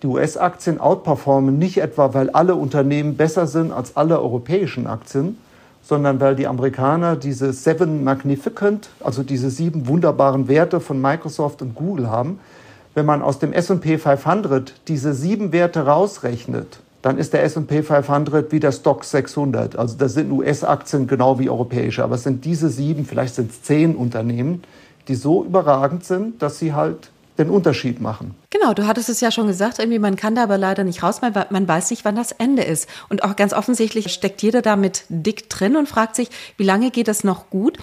[0.03, 5.37] Die US-Aktien outperformen nicht etwa, weil alle Unternehmen besser sind als alle europäischen Aktien,
[5.83, 11.75] sondern weil die Amerikaner diese Seven Magnificent, also diese sieben wunderbaren Werte von Microsoft und
[11.75, 12.39] Google haben.
[12.95, 18.51] Wenn man aus dem S&P 500 diese sieben Werte rausrechnet, dann ist der S&P 500
[18.51, 19.75] wie der Stock 600.
[19.75, 22.03] Also das sind US-Aktien genau wie europäische.
[22.03, 24.63] Aber es sind diese sieben, vielleicht sind es zehn Unternehmen,
[25.07, 27.11] die so überragend sind, dass sie halt
[27.43, 28.35] den Unterschied machen.
[28.49, 31.21] Genau, du hattest es ja schon gesagt, irgendwie man kann da aber leider nicht raus,
[31.21, 32.87] man, man weiß nicht, wann das Ende ist.
[33.09, 37.07] Und auch ganz offensichtlich steckt jeder damit dick drin und fragt sich, wie lange geht
[37.07, 37.77] das noch gut?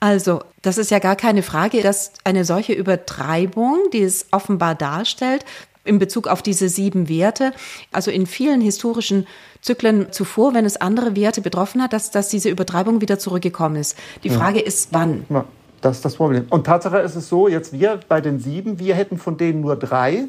[0.00, 5.44] Also, das ist ja gar keine Frage, dass eine solche Übertreibung, die es offenbar darstellt,
[5.84, 7.52] in Bezug auf diese sieben Werte,
[7.92, 9.26] also in vielen historischen
[9.60, 13.96] Zyklen zuvor, wenn es andere Werte betroffen hat, dass, dass diese Übertreibung wieder zurückgekommen ist.
[14.22, 14.66] Die Frage ja.
[14.66, 15.24] ist, wann?
[15.28, 15.44] Ja.
[15.84, 16.46] Das ist das Problem.
[16.48, 19.76] Und Tatsache ist es so, jetzt wir bei den sieben, wir hätten von denen nur
[19.76, 20.28] drei,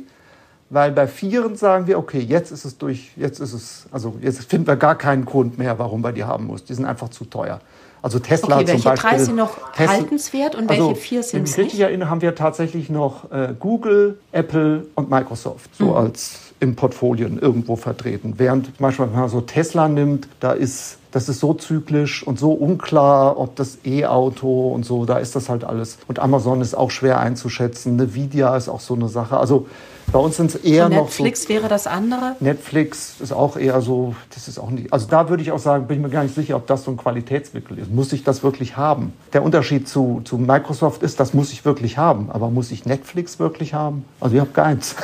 [0.69, 4.43] weil bei vieren sagen wir, okay, jetzt ist es durch, jetzt ist es, also jetzt
[4.49, 6.65] finden wir gar keinen Grund mehr, warum wir die haben muss.
[6.65, 7.61] Die sind einfach zu teuer.
[8.05, 8.91] Also Tesla okay, zum Beispiel.
[8.91, 11.57] Welche drei sind noch Tesla, haltenswert und also, welche vier sind es nicht?
[11.57, 15.93] Wenn ich richtig erinnere, haben wir tatsächlich noch äh, Google, Apple und Microsoft so mhm.
[15.95, 18.35] als im Portfolien irgendwo vertreten.
[18.37, 22.51] Während Beispiel, wenn man so Tesla nimmt, da ist das ist so zyklisch und so
[22.51, 25.97] unklar, ob das E-Auto und so, da ist das halt alles.
[26.07, 27.99] Und Amazon ist auch schwer einzuschätzen.
[27.99, 29.37] Nvidia ist auch so eine Sache.
[29.37, 29.65] Also
[30.11, 31.03] bei uns sind es eher und noch.
[31.05, 32.35] Netflix so, wäre das andere?
[32.39, 34.93] Netflix ist auch eher so, das ist auch nicht.
[34.93, 36.91] Also da würde ich auch sagen, bin ich mir gar nicht sicher, ob das so
[36.91, 37.91] ein Qualitätswickel ist.
[37.91, 39.13] Muss ich das wirklich haben?
[39.33, 42.29] Der Unterschied zu, zu Microsoft ist, das muss ich wirklich haben.
[42.31, 44.05] Aber muss ich Netflix wirklich haben?
[44.19, 44.95] Also ich habe keins.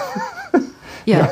[1.06, 1.18] ja.
[1.20, 1.30] ja.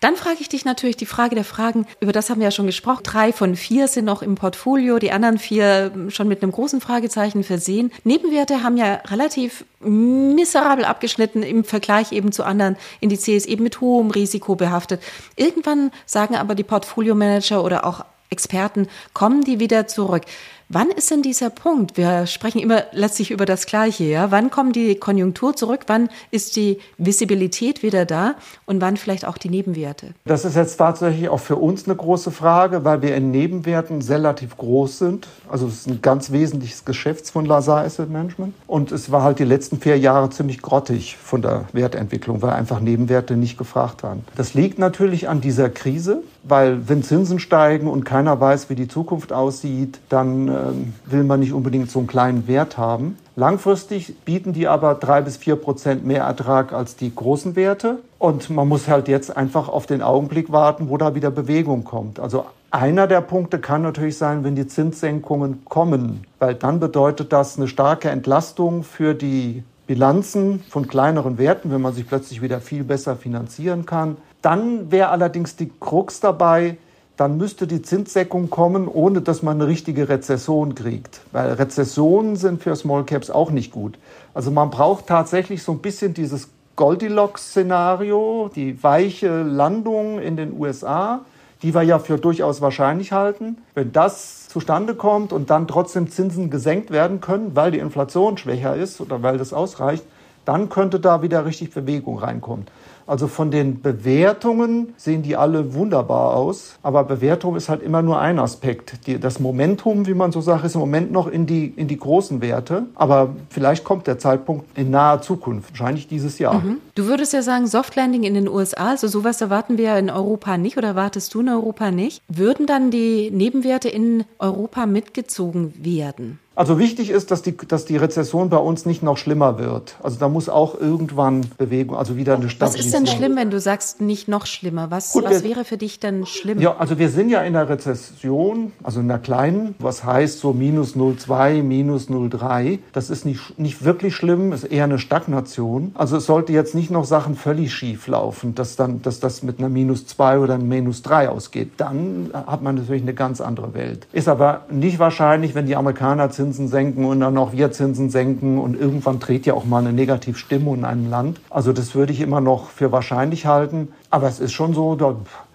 [0.00, 2.66] Dann frage ich dich natürlich die Frage der Fragen, über das haben wir ja schon
[2.66, 3.02] gesprochen.
[3.02, 7.42] Drei von vier sind noch im Portfolio, die anderen vier schon mit einem großen Fragezeichen
[7.42, 7.90] versehen.
[8.04, 14.10] Nebenwerte haben ja relativ miserabel abgeschnitten im Vergleich eben zu anderen Indizes, eben mit hohem
[14.10, 15.02] Risiko behaftet.
[15.34, 20.22] Irgendwann sagen aber die Portfolio-Manager oder auch Experten, kommen die wieder zurück.
[20.70, 21.96] Wann ist denn dieser Punkt?
[21.96, 24.30] Wir sprechen immer letztlich über das Gleiche, ja?
[24.30, 25.84] Wann kommt die Konjunktur zurück?
[25.86, 28.34] Wann ist die Visibilität wieder da?
[28.66, 30.08] Und wann vielleicht auch die Nebenwerte?
[30.26, 34.58] Das ist jetzt tatsächlich auch für uns eine große Frage, weil wir in Nebenwerten relativ
[34.58, 35.26] groß sind.
[35.48, 38.52] Also es ist ein ganz wesentliches Geschäftsfund Lazar Asset Management.
[38.66, 42.80] Und es war halt die letzten vier Jahre ziemlich grottig von der Wertentwicklung, weil einfach
[42.80, 44.22] Nebenwerte nicht gefragt waren.
[44.36, 48.88] Das liegt natürlich an dieser Krise, weil wenn Zinsen steigen und keiner weiß, wie die
[48.88, 53.16] Zukunft aussieht, dann ähm, will man nicht unbedingt so einen kleinen Wert haben.
[53.36, 57.98] Langfristig bieten die aber drei bis vier Prozent mehr Ertrag als die großen Werte.
[58.18, 62.18] Und man muss halt jetzt einfach auf den Augenblick warten, wo da wieder Bewegung kommt.
[62.18, 67.56] Also einer der Punkte kann natürlich sein, wenn die Zinssenkungen kommen, weil dann bedeutet das
[67.56, 72.84] eine starke Entlastung für die Bilanzen von kleineren Werten, wenn man sich plötzlich wieder viel
[72.84, 74.18] besser finanzieren kann.
[74.42, 76.76] Dann wäre allerdings die Krux dabei,
[77.16, 81.20] dann müsste die Zinssenkung kommen, ohne dass man eine richtige Rezession kriegt.
[81.32, 83.98] Weil Rezessionen sind für Small Caps auch nicht gut.
[84.34, 91.22] Also man braucht tatsächlich so ein bisschen dieses Goldilocks-Szenario, die weiche Landung in den USA,
[91.62, 93.58] die wir ja für durchaus wahrscheinlich halten.
[93.74, 98.76] Wenn das zustande kommt und dann trotzdem Zinsen gesenkt werden können, weil die Inflation schwächer
[98.76, 100.04] ist oder weil das ausreicht,
[100.44, 102.66] dann könnte da wieder richtig Bewegung reinkommen.
[103.08, 106.74] Also von den Bewertungen sehen die alle wunderbar aus.
[106.82, 109.06] Aber Bewertung ist halt immer nur ein Aspekt.
[109.06, 111.96] Die, das Momentum, wie man so sagt, ist im Moment noch in die, in die
[111.96, 112.84] großen Werte.
[112.94, 116.60] Aber vielleicht kommt der Zeitpunkt in naher Zukunft, wahrscheinlich dieses Jahr.
[116.60, 116.78] Mhm.
[116.94, 120.76] Du würdest ja sagen, Softlanding in den USA, also sowas erwarten wir in Europa nicht
[120.76, 122.20] oder erwartest du in Europa nicht.
[122.28, 126.38] Würden dann die Nebenwerte in Europa mitgezogen werden?
[126.58, 129.94] Also wichtig ist, dass die, dass die Rezession bei uns nicht noch schlimmer wird.
[130.02, 132.80] Also da muss auch irgendwann Bewegung, also wieder eine Stabilisierung.
[132.80, 134.90] Was ist denn schlimm, wenn du sagst, nicht noch schlimmer?
[134.90, 136.60] Was, Gut, was wir, wäre für dich denn schlimm?
[136.60, 140.52] Ja, also wir sind ja in der Rezession, also in der kleinen, was heißt so
[140.52, 142.80] minus 0,2, minus 0,3.
[142.92, 145.92] Das ist nicht, nicht wirklich schlimm, ist eher eine Stagnation.
[145.94, 149.60] Also es sollte jetzt nicht noch Sachen völlig schief laufen, dass dann, dass das mit
[149.60, 151.74] einer minus 2 oder einer minus 3 ausgeht.
[151.76, 154.08] Dann hat man natürlich eine ganz andere Welt.
[154.12, 158.08] Ist aber nicht wahrscheinlich, wenn die Amerikaner Zinsen Zinsen senken und dann noch wir Zinsen
[158.08, 161.42] senken und irgendwann dreht ja auch mal eine Negativstimmung in einem Land.
[161.50, 163.88] Also das würde ich immer noch für wahrscheinlich halten.
[164.08, 164.96] Aber es ist schon so,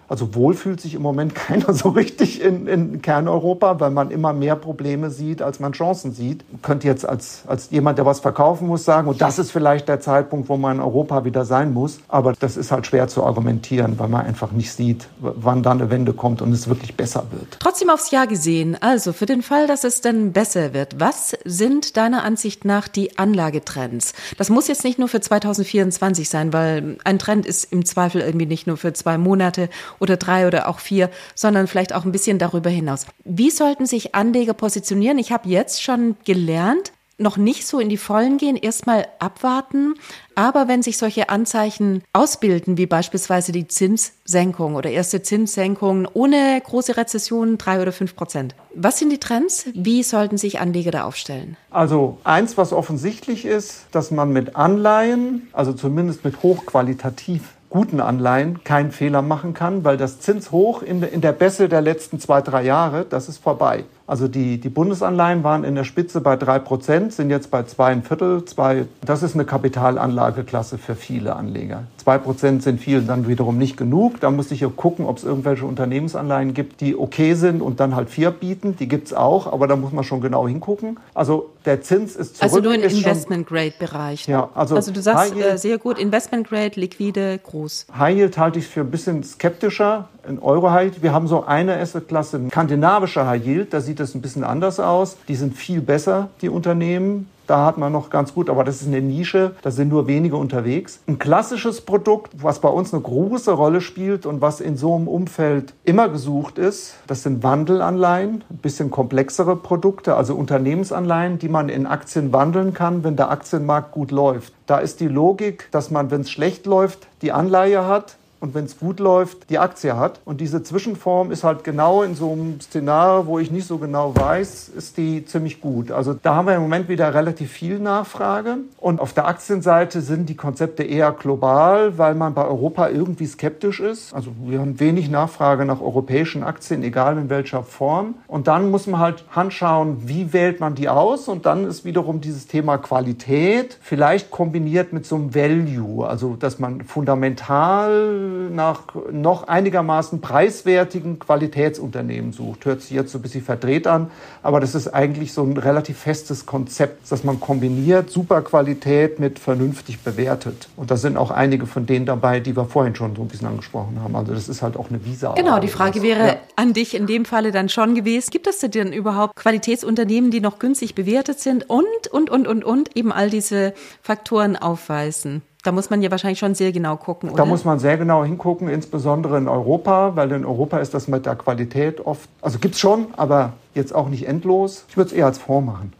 [0.07, 4.33] also wohl fühlt sich im Moment keiner so richtig in, in Kerneuropa, weil man immer
[4.33, 6.43] mehr Probleme sieht, als man Chancen sieht.
[6.51, 9.87] Man könnte jetzt als, als jemand, der was verkaufen muss, sagen, und das ist vielleicht
[9.87, 11.99] der Zeitpunkt, wo man in Europa wieder sein muss.
[12.07, 15.89] Aber das ist halt schwer zu argumentieren, weil man einfach nicht sieht, wann dann eine
[15.89, 17.57] Wende kommt und es wirklich besser wird.
[17.59, 21.97] Trotzdem aufs Jahr gesehen, also für den Fall, dass es dann besser wird, was sind
[21.97, 24.13] deiner Ansicht nach die Anlagetrends?
[24.37, 28.45] Das muss jetzt nicht nur für 2024 sein, weil ein Trend ist im Zweifel irgendwie
[28.45, 29.69] nicht nur für zwei Monate
[30.03, 33.07] oder drei oder auch vier, sondern vielleicht auch ein bisschen darüber hinaus.
[33.23, 35.17] Wie sollten sich Anleger positionieren?
[35.17, 39.93] Ich habe jetzt schon gelernt, noch nicht so in die Vollen gehen, erstmal abwarten.
[40.35, 46.97] Aber wenn sich solche Anzeichen ausbilden, wie beispielsweise die Zinssenkung oder erste Zinssenkungen ohne große
[46.97, 48.55] Rezessionen, drei oder fünf Prozent.
[48.75, 49.67] Was sind die Trends?
[49.73, 51.55] Wie sollten sich Anleger da aufstellen?
[51.69, 58.63] Also eins, was offensichtlich ist, dass man mit Anleihen, also zumindest mit hochqualitativ guten Anleihen
[58.63, 62.61] keinen Fehler machen kann, weil das Zinshoch in, in der Bässe der letzten zwei, drei
[62.61, 63.85] Jahre, das ist vorbei.
[64.05, 68.43] Also die, die Bundesanleihen waren in der Spitze bei drei Prozent, sind jetzt bei zweieinviertel.
[68.45, 71.83] Zwei, das ist eine Kapitalanlageklasse für viele Anleger.
[71.97, 74.19] Zwei Prozent sind vielen dann wiederum nicht genug.
[74.19, 77.95] Da muss ich ja gucken, ob es irgendwelche Unternehmensanleihen gibt, die okay sind und dann
[77.95, 78.75] halt vier bieten.
[78.75, 80.99] Die gibt es auch, aber da muss man schon genau hingucken.
[81.13, 82.51] Also der Zins ist zurück.
[82.51, 84.27] Also nur im Investment-Grade-Bereich.
[84.27, 87.87] Ja, also, also du sagst äh, sehr gut, Investment-Grade, liquide, groß.
[87.97, 91.03] High Yield halte ich für ein bisschen skeptischer in Euro High Yield.
[91.03, 95.17] Wir haben so eine Assetklasse, skandinavischer High Yield, da sieht es ein bisschen anders aus.
[95.27, 97.29] Die sind viel besser, die Unternehmen.
[97.45, 100.37] Da hat man noch ganz gut, aber das ist eine Nische, da sind nur wenige
[100.37, 101.01] unterwegs.
[101.07, 105.09] Ein klassisches Produkt, was bei uns eine große Rolle spielt und was in so einem
[105.09, 111.67] Umfeld immer gesucht ist, das sind Wandelanleihen, ein bisschen komplexere Produkte, also Unternehmensanleihen, die man
[111.67, 114.53] in Aktien wandeln kann, wenn der Aktienmarkt gut läuft.
[114.65, 118.65] Da ist die Logik, dass man, wenn es schlecht läuft, die Anleihe hat und wenn
[118.65, 120.19] es gut läuft, die Aktie hat.
[120.25, 124.13] Und diese Zwischenform ist halt genau in so einem Szenario, wo ich nicht so genau
[124.13, 125.91] weiß, ist die ziemlich gut.
[125.91, 128.57] Also da haben wir im Moment wieder relativ viel Nachfrage.
[128.75, 133.79] Und auf der Aktienseite sind die Konzepte eher global, weil man bei Europa irgendwie skeptisch
[133.79, 134.13] ist.
[134.13, 138.15] Also wir haben wenig Nachfrage nach europäischen Aktien, egal in welcher Form.
[138.27, 141.29] Und dann muss man halt anschauen, wie wählt man die aus.
[141.29, 146.59] Und dann ist wiederum dieses Thema Qualität, vielleicht kombiniert mit so einem Value, also dass
[146.59, 152.65] man fundamental nach noch einigermaßen preiswertigen Qualitätsunternehmen sucht.
[152.65, 155.97] Hört sich jetzt so ein bisschen verdreht an, aber das ist eigentlich so ein relativ
[155.97, 160.69] festes Konzept, dass man kombiniert super Qualität mit vernünftig bewertet.
[160.75, 163.47] Und da sind auch einige von denen dabei, die wir vorhin schon so ein bisschen
[163.47, 164.15] angesprochen haben.
[164.15, 165.33] Also das ist halt auch eine Visa.
[165.33, 166.35] Genau, die Frage wäre ja.
[166.55, 168.29] an dich in dem Falle dann schon gewesen.
[168.31, 172.95] Gibt es denn überhaupt Qualitätsunternehmen, die noch günstig bewertet sind und, und, und, und, und
[172.95, 175.41] eben all diese Faktoren aufweisen?
[175.63, 177.29] Da muss man ja wahrscheinlich schon sehr genau gucken.
[177.29, 177.37] Oder?
[177.37, 181.25] Da muss man sehr genau hingucken, insbesondere in Europa, weil in Europa ist das mit
[181.25, 184.83] der Qualität oft, also gibt es schon, aber jetzt auch nicht endlos.
[184.89, 185.93] Ich würde es eher als Fonds machen.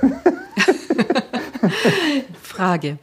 [2.42, 2.98] Frage.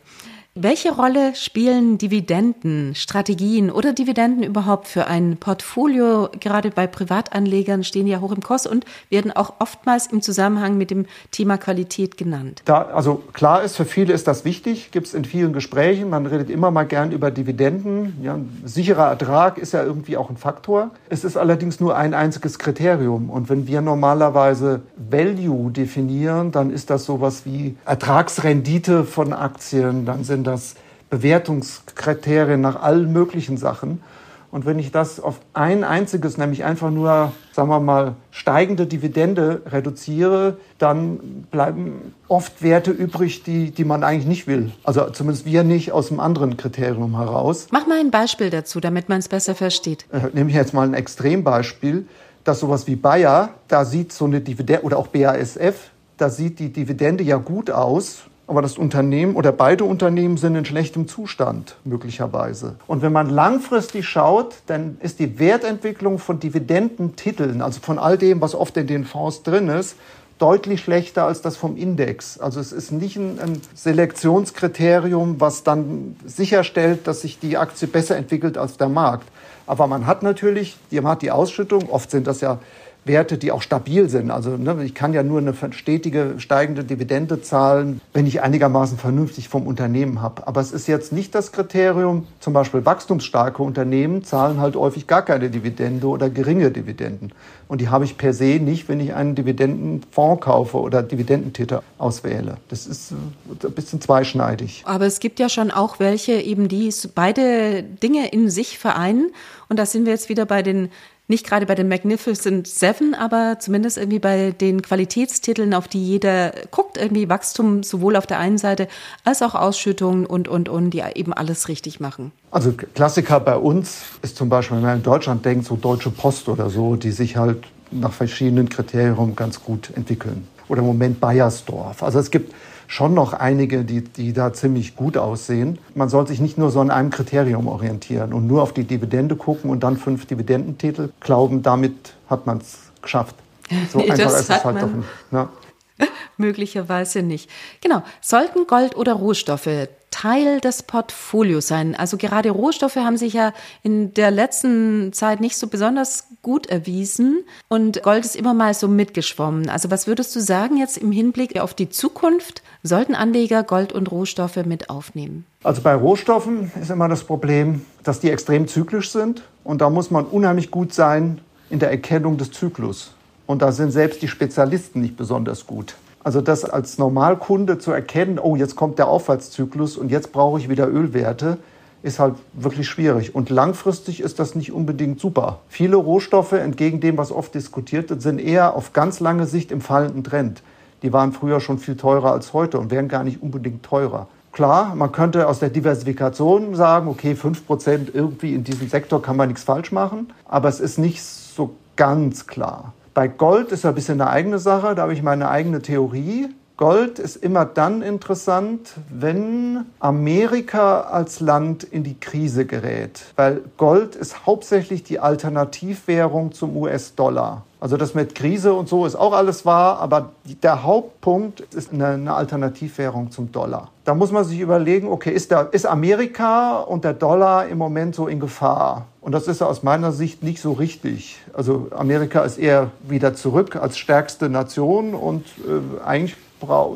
[0.60, 6.30] Welche Rolle spielen Dividenden, Strategien oder Dividenden überhaupt für ein Portfolio?
[6.40, 10.90] Gerade bei Privatanlegern stehen ja hoch im Kurs und werden auch oftmals im Zusammenhang mit
[10.90, 12.64] dem Thema Qualität genannt.
[12.66, 16.10] Da, also klar ist, für viele ist das wichtig, gibt es in vielen Gesprächen.
[16.10, 18.18] Man redet immer mal gern über Dividenden.
[18.24, 20.90] Ja, sicherer Ertrag ist ja irgendwie auch ein Faktor.
[21.10, 23.30] Es ist allerdings nur ein einziges Kriterium.
[23.30, 30.24] Und wenn wir normalerweise Value definieren, dann ist das sowas wie Ertragsrendite von Aktien, dann
[30.24, 30.76] sind das
[31.10, 34.02] Bewertungskriterien nach allen möglichen Sachen.
[34.50, 39.62] Und wenn ich das auf ein einziges, nämlich einfach nur, sagen wir mal, steigende Dividende
[39.66, 44.72] reduziere, dann bleiben oft Werte übrig, die, die man eigentlich nicht will.
[44.84, 47.68] Also zumindest wir nicht aus einem anderen Kriterium heraus.
[47.72, 50.06] Mach mal ein Beispiel dazu, damit man es besser versteht.
[50.12, 52.08] Äh, nehme ich jetzt mal ein Extrembeispiel,
[52.46, 56.72] dass sowas wie Bayer, da sieht so eine Dividende, oder auch BASF, da sieht die
[56.72, 62.76] Dividende ja gut aus, aber das Unternehmen oder beide Unternehmen sind in schlechtem Zustand möglicherweise.
[62.88, 68.40] Und wenn man langfristig schaut, dann ist die Wertentwicklung von Dividendentiteln, also von all dem,
[68.40, 69.98] was oft in den Fonds drin ist,
[70.40, 72.40] deutlich schlechter als das vom Index.
[72.40, 78.16] Also es ist nicht ein, ein, Selektionskriterium, was dann sicherstellt, dass sich die Aktie besser
[78.16, 79.28] entwickelt als der Markt.
[79.66, 82.60] Aber man hat natürlich, man hat die Ausschüttung, oft sind das ja
[83.08, 84.32] Werte, die auch stabil sind.
[84.32, 89.50] Also ne, ich kann ja nur eine stetige steigende Dividende zahlen, wenn ich einigermaßen vernünftig
[89.50, 90.48] vom Unternehmen habe.
[90.48, 95.24] Aber es ist jetzt nicht das Kriterium, zum Beispiel wachstumsstarke Unternehmen zahlen halt häufig gar
[95.24, 97.32] keine Dividende oder geringe Dividenden.
[97.68, 102.58] Und die habe ich per se nicht, wenn ich einen Dividendenfonds kaufe oder Dividendentitel auswähle.
[102.70, 104.84] Das ist äh, ein bisschen zweischneidig.
[104.86, 109.32] Aber es gibt ja schon auch welche, eben die beide Dinge in sich vereinen.
[109.70, 110.90] Und da sind wir jetzt wieder bei den
[111.28, 116.54] nicht gerade bei den Magnificent Seven, aber zumindest irgendwie bei den Qualitätstiteln, auf die jeder
[116.72, 118.88] guckt, irgendwie Wachstum sowohl auf der einen Seite
[119.24, 122.32] als auch Ausschüttungen und, und, und, die eben alles richtig machen.
[122.52, 126.48] Also Klassiker bei uns ist zum Beispiel, wenn man in Deutschland denkt, so Deutsche Post
[126.48, 130.48] oder so, die sich halt nach verschiedenen Kriterien ganz gut entwickeln.
[130.70, 132.04] Oder im Moment Bayersdorf.
[132.04, 132.54] Also es gibt
[132.88, 135.78] schon noch einige, die, die da ziemlich gut aussehen.
[135.94, 139.36] Man soll sich nicht nur so an einem Kriterium orientieren und nur auf die Dividende
[139.36, 143.36] gucken und dann fünf Dividendentitel glauben, damit hat man es geschafft.
[143.92, 145.08] So nee, einfach ist es halt doch nicht.
[145.30, 145.50] Ne?
[146.38, 147.50] Möglicherweise nicht.
[147.82, 148.04] Genau.
[148.22, 151.96] Sollten Gold oder Rohstoffe Teil des Portfolios sein?
[151.96, 157.44] Also gerade Rohstoffe haben sich ja in der letzten Zeit nicht so besonders gut erwiesen
[157.68, 159.70] und Gold ist immer mal so mitgeschwommen.
[159.70, 162.62] Also was würdest du sagen jetzt im Hinblick auf die Zukunft?
[162.84, 165.46] Sollten Anleger Gold und Rohstoffe mit aufnehmen?
[165.64, 170.10] Also bei Rohstoffen ist immer das Problem, dass die extrem zyklisch sind und da muss
[170.10, 173.12] man unheimlich gut sein in der Erkennung des Zyklus.
[173.48, 175.96] Und da sind selbst die Spezialisten nicht besonders gut.
[176.24, 180.68] Also das als Normalkunde zu erkennen, oh, jetzt kommt der Aufwärtszyklus und jetzt brauche ich
[180.68, 181.58] wieder Ölwerte,
[182.04, 183.34] ist halt wirklich schwierig.
[183.34, 185.60] Und langfristig ist das nicht unbedingt super.
[185.70, 189.82] Viele Rohstoffe, entgegen dem, was oft diskutiert wird, sind eher auf ganz lange Sicht im
[189.82, 190.62] fallenden Trend.
[191.02, 194.28] Die waren früher schon viel teurer als heute und wären gar nicht unbedingt teurer.
[194.52, 199.50] Klar, man könnte aus der Diversifikation sagen, okay, 5% irgendwie in diesem Sektor kann man
[199.50, 202.94] nichts falsch machen, aber es ist nicht so ganz klar.
[203.18, 206.50] Bei Gold ist ja ein bisschen eine eigene Sache, da habe ich meine eigene Theorie.
[206.78, 214.16] Gold ist immer dann interessant, wenn Amerika als Land in die Krise gerät, weil Gold
[214.16, 217.64] ist hauptsächlich die Alternativwährung zum US-Dollar.
[217.80, 222.36] Also das mit Krise und so ist auch alles wahr, aber der Hauptpunkt ist eine,
[222.36, 223.90] Alternativwährung zum Dollar.
[224.04, 228.14] Da muss man sich überlegen, okay, ist, der, ist Amerika und der Dollar im Moment
[228.14, 229.06] so in Gefahr?
[229.28, 231.38] Und das ist aus meiner Sicht nicht so richtig.
[231.52, 236.38] Also Amerika ist eher wieder zurück als stärkste Nation und äh, eigentlich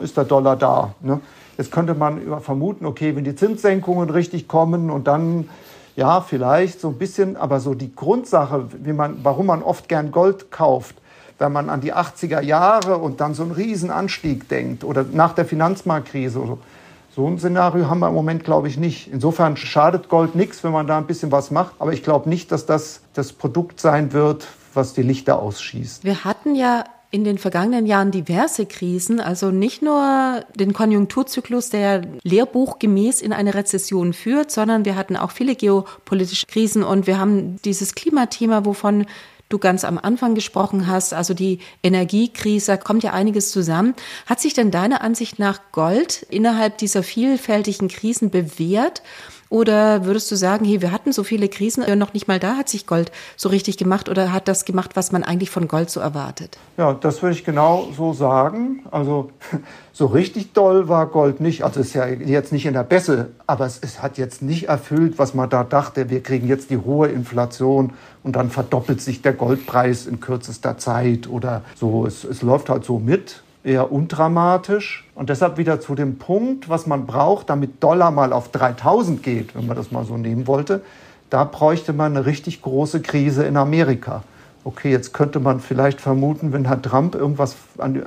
[0.01, 0.95] ist der Dollar da.
[1.01, 1.19] Ne?
[1.57, 5.49] Jetzt könnte man vermuten, okay, wenn die Zinssenkungen richtig kommen und dann
[5.97, 10.13] ja, vielleicht so ein bisschen, aber so die Grundsache, wie man, warum man oft gern
[10.13, 10.95] Gold kauft,
[11.37, 15.43] wenn man an die 80er Jahre und dann so einen Riesenanstieg denkt oder nach der
[15.43, 16.39] Finanzmarktkrise.
[16.39, 16.59] So,
[17.13, 19.09] so ein Szenario haben wir im Moment, glaube ich, nicht.
[19.11, 21.75] Insofern schadet Gold nichts, wenn man da ein bisschen was macht.
[21.79, 26.05] Aber ich glaube nicht, dass das das Produkt sein wird, was die Lichter ausschießt.
[26.05, 32.03] Wir hatten ja in den vergangenen Jahren diverse Krisen, also nicht nur den Konjunkturzyklus, der
[32.23, 37.57] lehrbuchgemäß in eine Rezession führt, sondern wir hatten auch viele geopolitische Krisen und wir haben
[37.63, 39.05] dieses Klimathema, wovon
[39.51, 43.93] du ganz am Anfang gesprochen hast, also die Energiekrise, kommt ja einiges zusammen.
[44.25, 49.01] Hat sich denn deiner Ansicht nach Gold innerhalb dieser vielfältigen Krisen bewährt?
[49.51, 52.69] Oder würdest du sagen, hey, wir hatten so viele Krisen, noch nicht mal da hat
[52.69, 55.99] sich Gold so richtig gemacht oder hat das gemacht, was man eigentlich von Gold so
[55.99, 56.57] erwartet?
[56.77, 58.85] Ja, das würde ich genau so sagen.
[58.91, 59.29] Also
[59.91, 61.65] so richtig doll war Gold nicht.
[61.65, 64.69] Also es ist ja jetzt nicht in der Bässe, aber es, es hat jetzt nicht
[64.69, 66.09] erfüllt, was man da dachte.
[66.09, 67.91] Wir kriegen jetzt die hohe Inflation
[68.23, 72.05] und dann verdoppelt sich der Goldpreis in kürzester Zeit oder so.
[72.05, 75.07] Es, es läuft halt so mit eher undramatisch.
[75.15, 79.55] Und deshalb wieder zu dem Punkt, was man braucht, damit Dollar mal auf 3000 geht,
[79.55, 80.81] wenn man das mal so nehmen wollte.
[81.29, 84.23] Da bräuchte man eine richtig große Krise in Amerika.
[84.63, 87.55] Okay, jetzt könnte man vielleicht vermuten, wenn Herr Trump irgendwas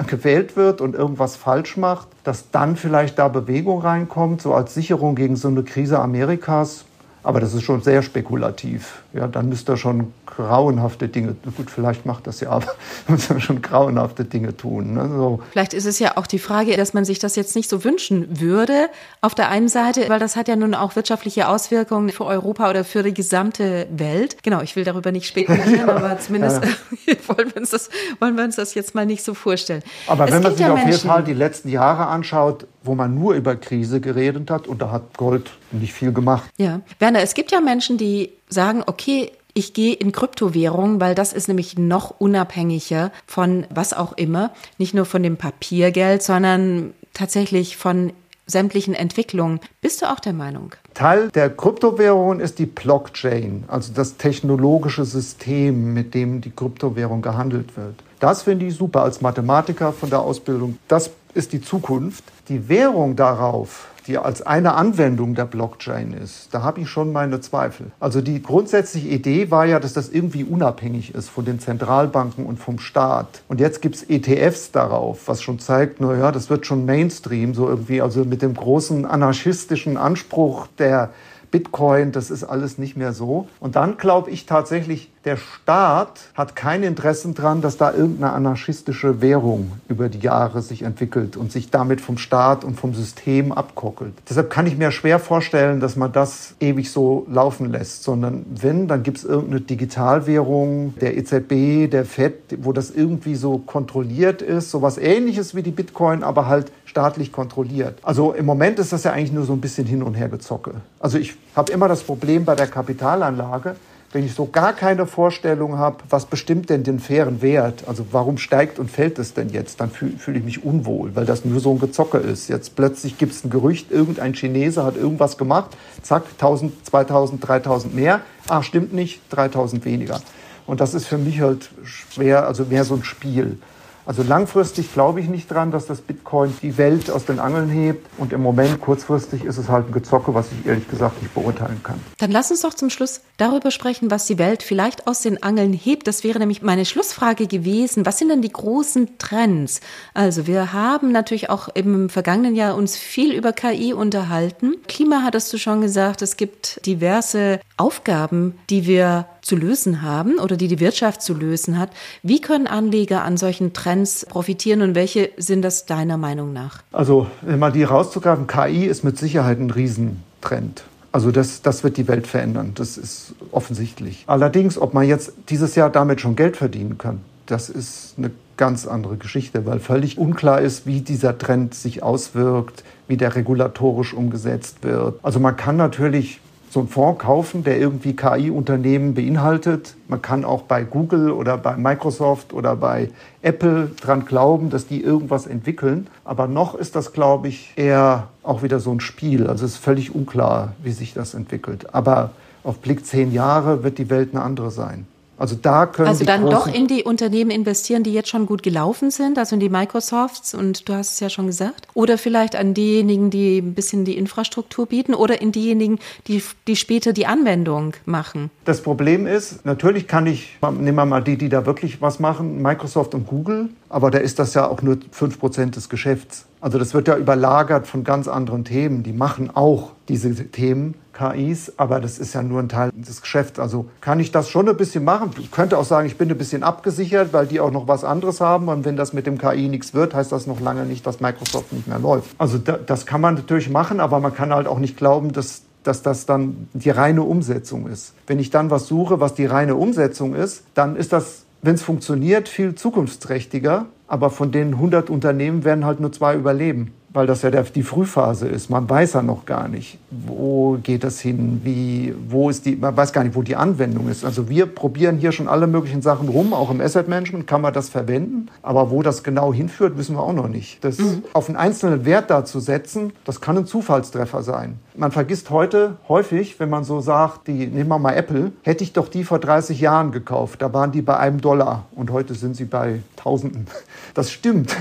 [0.07, 5.16] gewählt wird und irgendwas falsch macht, dass dann vielleicht da Bewegung reinkommt, so als Sicherung
[5.16, 6.84] gegen so eine Krise Amerikas.
[7.24, 9.02] Aber das ist schon sehr spekulativ.
[9.14, 12.74] Ja, dann müsste schon grauenhafte Dinge, gut, vielleicht macht das ja, aber
[13.09, 14.95] muss er schon grauenhafte Dinge tun.
[14.95, 15.09] Ne?
[15.09, 15.41] So.
[15.53, 18.41] Vielleicht ist es ja auch die Frage, dass man sich das jetzt nicht so wünschen
[18.41, 18.89] würde,
[19.20, 22.85] auf der einen Seite, weil das hat ja nun auch wirtschaftliche Auswirkungen für Europa oder
[22.85, 24.43] für die gesamte Welt.
[24.43, 25.89] Genau, ich will darüber nicht spekulieren, ja.
[25.89, 26.62] aber zumindest
[27.07, 27.14] ja.
[27.28, 29.82] wollen, wir uns das, wollen wir uns das jetzt mal nicht so vorstellen.
[30.07, 33.14] Aber es wenn man sich ja auf jeden Fall die letzten Jahre anschaut, wo man
[33.14, 36.51] nur über Krise geredet hat und da hat Gold nicht viel gemacht.
[36.57, 41.32] Ja, Werner, es gibt ja Menschen, die sagen, okay, ich gehe in Kryptowährungen, weil das
[41.32, 47.76] ist nämlich noch unabhängiger von was auch immer, nicht nur von dem Papiergeld, sondern tatsächlich
[47.76, 48.12] von
[48.46, 49.61] sämtlichen Entwicklungen.
[49.80, 50.74] Bist du auch der Meinung?
[50.92, 57.76] Teil der Kryptowährungen ist die Blockchain, also das technologische System, mit dem die Kryptowährung gehandelt
[57.76, 57.94] wird.
[58.20, 60.78] Das finde ich super als Mathematiker von der Ausbildung.
[60.88, 62.24] Das ist die Zukunft.
[62.48, 67.40] Die Währung darauf, die als eine Anwendung der Blockchain ist, da habe ich schon meine
[67.40, 67.92] Zweifel.
[68.00, 72.59] Also die grundsätzliche Idee war ja, dass das irgendwie unabhängig ist von den Zentralbanken und
[72.59, 73.42] vom Staat.
[73.48, 77.68] Und jetzt gibt es ETFs darauf, was schon zeigt, naja, das wird schon Mainstream, so
[77.68, 81.11] irgendwie, also mit dem großen anarchistischen Anspruch der
[81.55, 83.46] Bitcoin, das ist alles nicht mehr so.
[83.61, 89.20] Und dann glaube ich tatsächlich, der Staat hat kein Interesse daran, dass da irgendeine anarchistische
[89.22, 94.14] Währung über die Jahre sich entwickelt und sich damit vom Staat und vom System abkoppelt.
[94.28, 98.88] Deshalb kann ich mir schwer vorstellen, dass man das ewig so laufen lässt, sondern wenn,
[98.88, 104.72] dann gibt es irgendeine Digitalwährung der EZB, der FED, wo das irgendwie so kontrolliert ist,
[104.72, 107.99] sowas ähnliches wie die Bitcoin, aber halt staatlich kontrolliert.
[108.05, 110.74] Also im Moment ist das ja eigentlich nur so ein bisschen hin und her gezocke.
[111.01, 113.74] Also ich habe immer das Problem bei der Kapitalanlage,
[114.12, 118.38] wenn ich so gar keine Vorstellung habe, was bestimmt denn den fairen Wert, also warum
[118.38, 121.59] steigt und fällt es denn jetzt, dann fühle fühl ich mich unwohl, weil das nur
[121.59, 122.47] so ein Gezocke ist.
[122.47, 127.92] Jetzt plötzlich gibt es ein Gerücht, irgendein Chinese hat irgendwas gemacht, zack, 1000, 2000, 3000
[127.92, 130.20] mehr, ach stimmt nicht, 3000 weniger.
[130.64, 133.59] Und das ist für mich halt schwer, also mehr so ein Spiel.
[134.07, 138.07] Also langfristig glaube ich nicht dran, dass das Bitcoin die Welt aus den Angeln hebt.
[138.18, 141.80] Und im Moment kurzfristig ist es halt ein Gezocke, was ich ehrlich gesagt nicht beurteilen
[141.82, 142.00] kann.
[142.18, 145.72] Dann lass uns doch zum Schluss darüber sprechen, was die Welt vielleicht aus den Angeln
[145.72, 146.07] hebt.
[146.07, 148.05] Das wäre nämlich meine Schlussfrage gewesen.
[148.05, 149.80] Was sind denn die großen Trends?
[150.12, 154.74] Also wir haben natürlich auch im vergangenen Jahr uns viel über KI unterhalten.
[154.86, 156.20] Klima hattest du schon gesagt.
[156.20, 161.79] Es gibt diverse Aufgaben, die wir zu lösen haben oder die die Wirtschaft zu lösen
[161.79, 161.91] hat.
[162.22, 166.83] Wie können Anleger an solchen Trends profitieren und welche sind das deiner Meinung nach?
[166.93, 170.85] Also, wenn man die rauszugreifen, KI ist mit Sicherheit ein Riesentrend.
[171.11, 174.25] Also das, das wird die Welt verändern, das ist offensichtlich.
[174.27, 178.87] Allerdings, ob man jetzt dieses Jahr damit schon Geld verdienen kann, das ist eine ganz
[178.87, 184.79] andere Geschichte, weil völlig unklar ist, wie dieser Trend sich auswirkt, wie der regulatorisch umgesetzt
[184.83, 185.20] wird.
[185.22, 186.41] Also man kann natürlich
[186.75, 189.95] so einen Fonds kaufen, der irgendwie KI-Unternehmen beinhaltet.
[190.09, 193.11] Man kann auch bei Google oder bei Microsoft oder bei
[193.43, 196.09] Apple dran glauben, dass die irgendwas entwickeln.
[196.25, 199.47] Aber noch ist das, glaube ich, eher auch wieder so ein Spiel.
[199.47, 201.95] Also es ist völlig unklar, wie sich das entwickelt.
[201.95, 202.31] Aber
[202.64, 205.07] auf Blick zehn Jahre wird die Welt eine andere sein.
[205.45, 209.11] Also da können Also dann doch in die Unternehmen investieren, die jetzt schon gut gelaufen
[209.11, 211.86] sind, also in die Microsofts und du hast es ja schon gesagt.
[211.92, 216.76] Oder vielleicht an diejenigen, die ein bisschen die Infrastruktur bieten oder in diejenigen, die, die
[216.76, 218.51] später die Anwendung machen.
[218.64, 222.62] Das Problem ist, natürlich kann ich, nehmen wir mal die, die da wirklich was machen,
[222.62, 226.47] Microsoft und Google, aber da ist das ja auch nur fünf Prozent des Geschäfts.
[226.65, 229.03] Also das wird ja überlagert von ganz anderen Themen.
[229.03, 233.59] Die machen auch diese Themen, KIs, aber das ist ja nur ein Teil des Geschäfts.
[233.59, 235.33] Also kann ich das schon ein bisschen machen.
[235.39, 238.41] Ich könnte auch sagen, ich bin ein bisschen abgesichert, weil die auch noch was anderes
[238.41, 238.69] haben.
[238.69, 241.71] Und wenn das mit dem KI nichts wird, heißt das noch lange nicht, dass Microsoft
[241.75, 242.35] nicht mehr läuft.
[242.39, 246.01] Also das kann man natürlich machen, aber man kann halt auch nicht glauben, dass dass
[246.01, 248.15] das dann die reine Umsetzung ist.
[248.27, 251.83] Wenn ich dann was suche, was die reine Umsetzung ist, dann ist das, wenn es
[251.83, 253.85] funktioniert, viel zukunftsträchtiger.
[254.15, 257.85] Aber von den 100 Unternehmen werden halt nur zwei überleben weil das ja der, die
[257.85, 258.71] Frühphase ist.
[258.71, 262.97] Man weiß ja noch gar nicht, wo geht das hin, wie, wo ist die, man
[262.97, 264.25] weiß gar nicht, wo die Anwendung ist.
[264.25, 267.73] Also wir probieren hier schon alle möglichen Sachen rum, auch im Asset Management kann man
[267.73, 270.83] das verwenden, aber wo das genau hinführt, wissen wir auch noch nicht.
[270.85, 271.23] Das mhm.
[271.33, 274.81] auf einen einzelnen Wert da zu setzen, das kann ein Zufallstreffer sein.
[274.97, 278.93] Man vergisst heute häufig, wenn man so sagt, die, nehmen wir mal Apple, hätte ich
[278.93, 282.57] doch die vor 30 Jahren gekauft, da waren die bei einem Dollar und heute sind
[282.57, 283.69] sie bei Tausenden.
[284.15, 284.77] Das stimmt.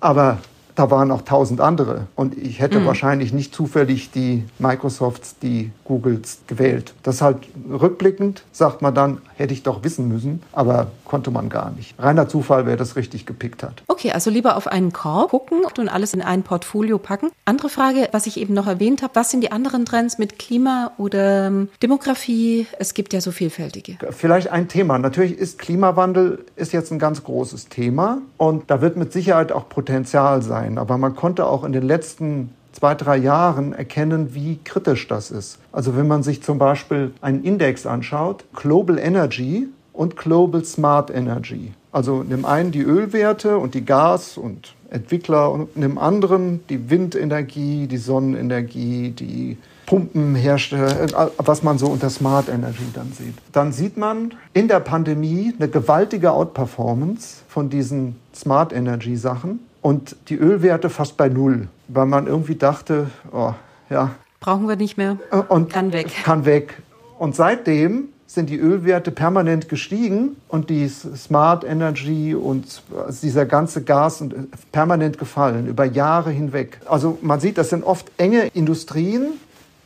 [0.00, 0.38] Aber
[0.74, 2.06] da waren auch tausend andere.
[2.14, 2.86] Und ich hätte mhm.
[2.86, 6.94] wahrscheinlich nicht zufällig die Microsofts, die Googles gewählt.
[7.02, 7.38] Das halt
[7.70, 11.94] rückblickend sagt man dann, hätte ich doch wissen müssen, aber konnte man gar nicht.
[11.98, 13.82] Reiner Zufall, wer das richtig gepickt hat.
[13.88, 17.30] Okay, also lieber auf einen Korb gucken und alles in ein Portfolio packen.
[17.44, 20.92] Andere Frage, was ich eben noch erwähnt habe, was sind die anderen Trends mit Klima
[20.98, 22.66] oder ähm, Demografie?
[22.78, 23.98] Es gibt ja so vielfältige.
[24.10, 24.98] Vielleicht ein Thema.
[24.98, 29.68] Natürlich ist Klimawandel ist jetzt ein ganz großes Thema und da wird mit Sicherheit auch
[29.68, 30.69] Potenzial sein.
[30.78, 35.58] Aber man konnte auch in den letzten zwei, drei Jahren erkennen, wie kritisch das ist.
[35.72, 41.72] Also wenn man sich zum Beispiel einen Index anschaut, Global Energy und Global Smart Energy.
[41.92, 47.86] Also nimm einen die Ölwerte und die Gas- und Entwickler und nimm anderen die Windenergie,
[47.86, 49.56] die Sonnenenergie, die
[49.86, 53.34] Pumpenhersteller, äh, was man so unter Smart Energy dann sieht.
[53.52, 60.16] Dann sieht man in der Pandemie eine gewaltige Outperformance von diesen Smart Energy Sachen und
[60.28, 63.54] die Ölwerte fast bei Null, weil man irgendwie dachte, oh,
[63.88, 64.10] ja.
[64.40, 65.18] Brauchen wir nicht mehr.
[65.30, 66.08] Äh, und kann weg.
[66.24, 66.82] Kann weg.
[67.18, 72.82] Und seitdem sind die Ölwerte permanent gestiegen und die Smart Energy und
[73.22, 74.36] dieser ganze Gas und äh,
[74.70, 76.80] permanent gefallen über Jahre hinweg.
[76.86, 79.32] Also man sieht, das sind oft enge Industrien,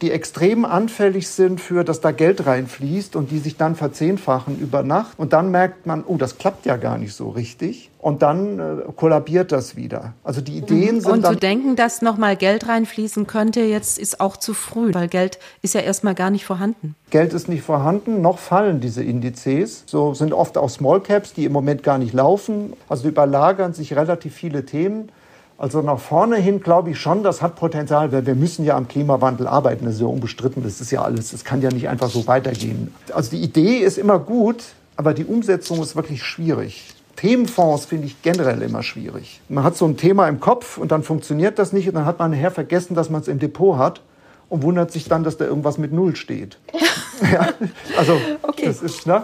[0.05, 4.83] die extrem anfällig sind für, dass da Geld reinfließt und die sich dann verzehnfachen über
[4.83, 5.19] Nacht.
[5.19, 7.91] Und dann merkt man, oh, das klappt ja gar nicht so richtig.
[7.99, 10.13] Und dann äh, kollabiert das wieder.
[10.23, 11.11] Also die Ideen sind.
[11.11, 15.39] Und zu denken, dass nochmal Geld reinfließen könnte, jetzt ist auch zu früh, weil Geld
[15.63, 16.97] ist ja erstmal gar nicht vorhanden.
[17.09, 19.85] Geld ist nicht vorhanden, noch fallen diese Indizes.
[19.87, 22.75] So sind oft auch Small Caps, die im Moment gar nicht laufen.
[22.91, 25.09] Also überlagern sich relativ viele Themen.
[25.57, 28.89] Also nach vorne hin glaube ich schon, das hat Potenzial, weil wir müssen ja am
[28.89, 29.85] Klimawandel arbeiten.
[29.85, 32.93] Das ist ja unbestritten, das ist ja alles, das kann ja nicht einfach so weitergehen.
[33.13, 34.65] Also die Idee ist immer gut,
[34.97, 36.95] aber die Umsetzung ist wirklich schwierig.
[37.17, 39.41] Themenfonds finde ich generell immer schwierig.
[39.49, 42.19] Man hat so ein Thema im Kopf und dann funktioniert das nicht und dann hat
[42.19, 44.01] man nachher vergessen, dass man es im Depot hat
[44.49, 46.59] und wundert sich dann, dass da irgendwas mit Null steht.
[47.33, 47.49] ja,
[47.97, 48.67] also okay.
[48.67, 49.23] das ist, ne?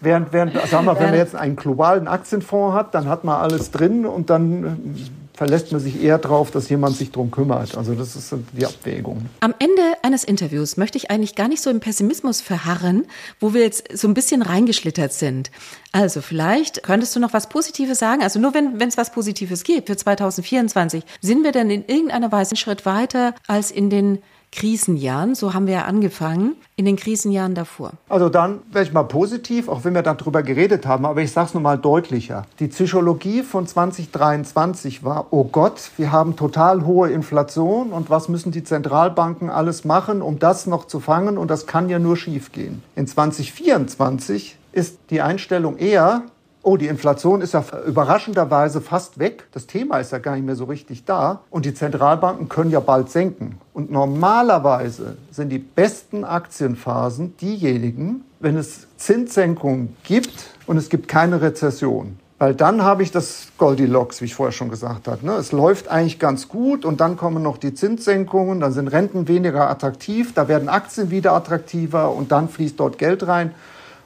[0.00, 3.70] Während, während sagen wir, wenn man jetzt einen globalen Aktienfonds hat, dann hat man alles
[3.70, 4.98] drin und dann
[5.42, 7.76] verlässt man sich eher darauf, dass jemand sich darum kümmert.
[7.76, 9.26] Also das ist die Abwägung.
[9.40, 13.06] Am Ende eines Interviews möchte ich eigentlich gar nicht so im Pessimismus verharren,
[13.40, 15.50] wo wir jetzt so ein bisschen reingeschlittert sind.
[15.90, 18.22] Also vielleicht könntest du noch was Positives sagen.
[18.22, 22.52] Also nur wenn es was Positives gibt für 2024, sind wir denn in irgendeiner Weise
[22.52, 24.22] einen Schritt weiter als in den
[24.52, 27.92] Krisenjahren, so haben wir ja angefangen, in den Krisenjahren davor.
[28.08, 31.48] Also dann wäre ich mal positiv, auch wenn wir darüber geredet haben, aber ich sage
[31.48, 32.44] es mal deutlicher.
[32.60, 38.52] Die Psychologie von 2023 war, oh Gott, wir haben total hohe Inflation und was müssen
[38.52, 42.82] die Zentralbanken alles machen, um das noch zu fangen und das kann ja nur schiefgehen.
[42.94, 46.22] In 2024 ist die Einstellung eher,
[46.62, 49.48] oh, die Inflation ist ja überraschenderweise fast weg.
[49.52, 51.40] Das Thema ist ja gar nicht mehr so richtig da.
[51.50, 53.58] Und die Zentralbanken können ja bald senken.
[53.74, 61.40] Und normalerweise sind die besten Aktienphasen diejenigen, wenn es Zinssenkungen gibt und es gibt keine
[61.42, 62.18] Rezession.
[62.38, 65.24] Weil dann habe ich das Goldilocks, wie ich vorher schon gesagt habe.
[65.24, 65.34] Ne?
[65.34, 69.70] Es läuft eigentlich ganz gut und dann kommen noch die Zinssenkungen, dann sind Renten weniger
[69.70, 73.54] attraktiv, da werden Aktien wieder attraktiver und dann fließt dort Geld rein.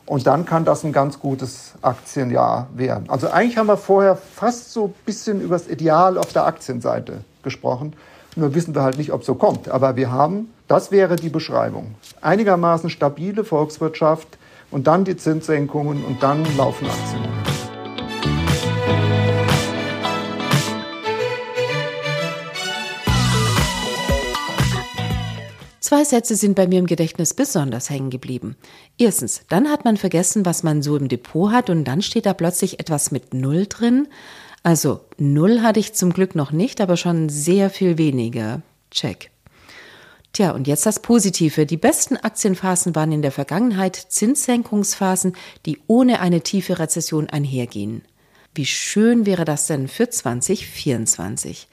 [0.06, 3.10] Und dann kann das ein ganz gutes Aktienjahr werden.
[3.10, 7.24] Also eigentlich haben wir vorher fast so ein bisschen über das Ideal auf der Aktienseite
[7.42, 7.94] gesprochen.
[8.36, 9.68] Nur wissen wir halt nicht, ob es so kommt.
[9.68, 14.38] Aber wir haben, das wäre die Beschreibung, einigermaßen stabile Volkswirtschaft
[14.70, 17.65] und dann die Zinssenkungen und dann laufen Aktien.
[25.86, 28.56] Zwei Sätze sind bei mir im Gedächtnis besonders hängen geblieben.
[28.98, 32.34] Erstens, dann hat man vergessen, was man so im Depot hat und dann steht da
[32.34, 34.08] plötzlich etwas mit Null drin.
[34.64, 38.62] Also Null hatte ich zum Glück noch nicht, aber schon sehr viel weniger.
[38.90, 39.30] Check.
[40.32, 41.66] Tja, und jetzt das Positive.
[41.66, 48.02] Die besten Aktienphasen waren in der Vergangenheit Zinssenkungsphasen, die ohne eine tiefe Rezession einhergehen.
[48.56, 51.68] Wie schön wäre das denn für 2024?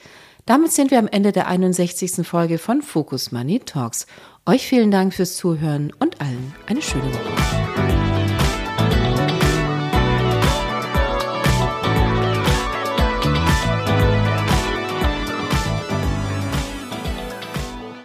[0.46, 2.28] Damit sind wir am Ende der 61.
[2.28, 4.08] Folge von Focus Money Talks.
[4.46, 8.12] Euch vielen Dank fürs Zuhören und allen eine schöne Woche.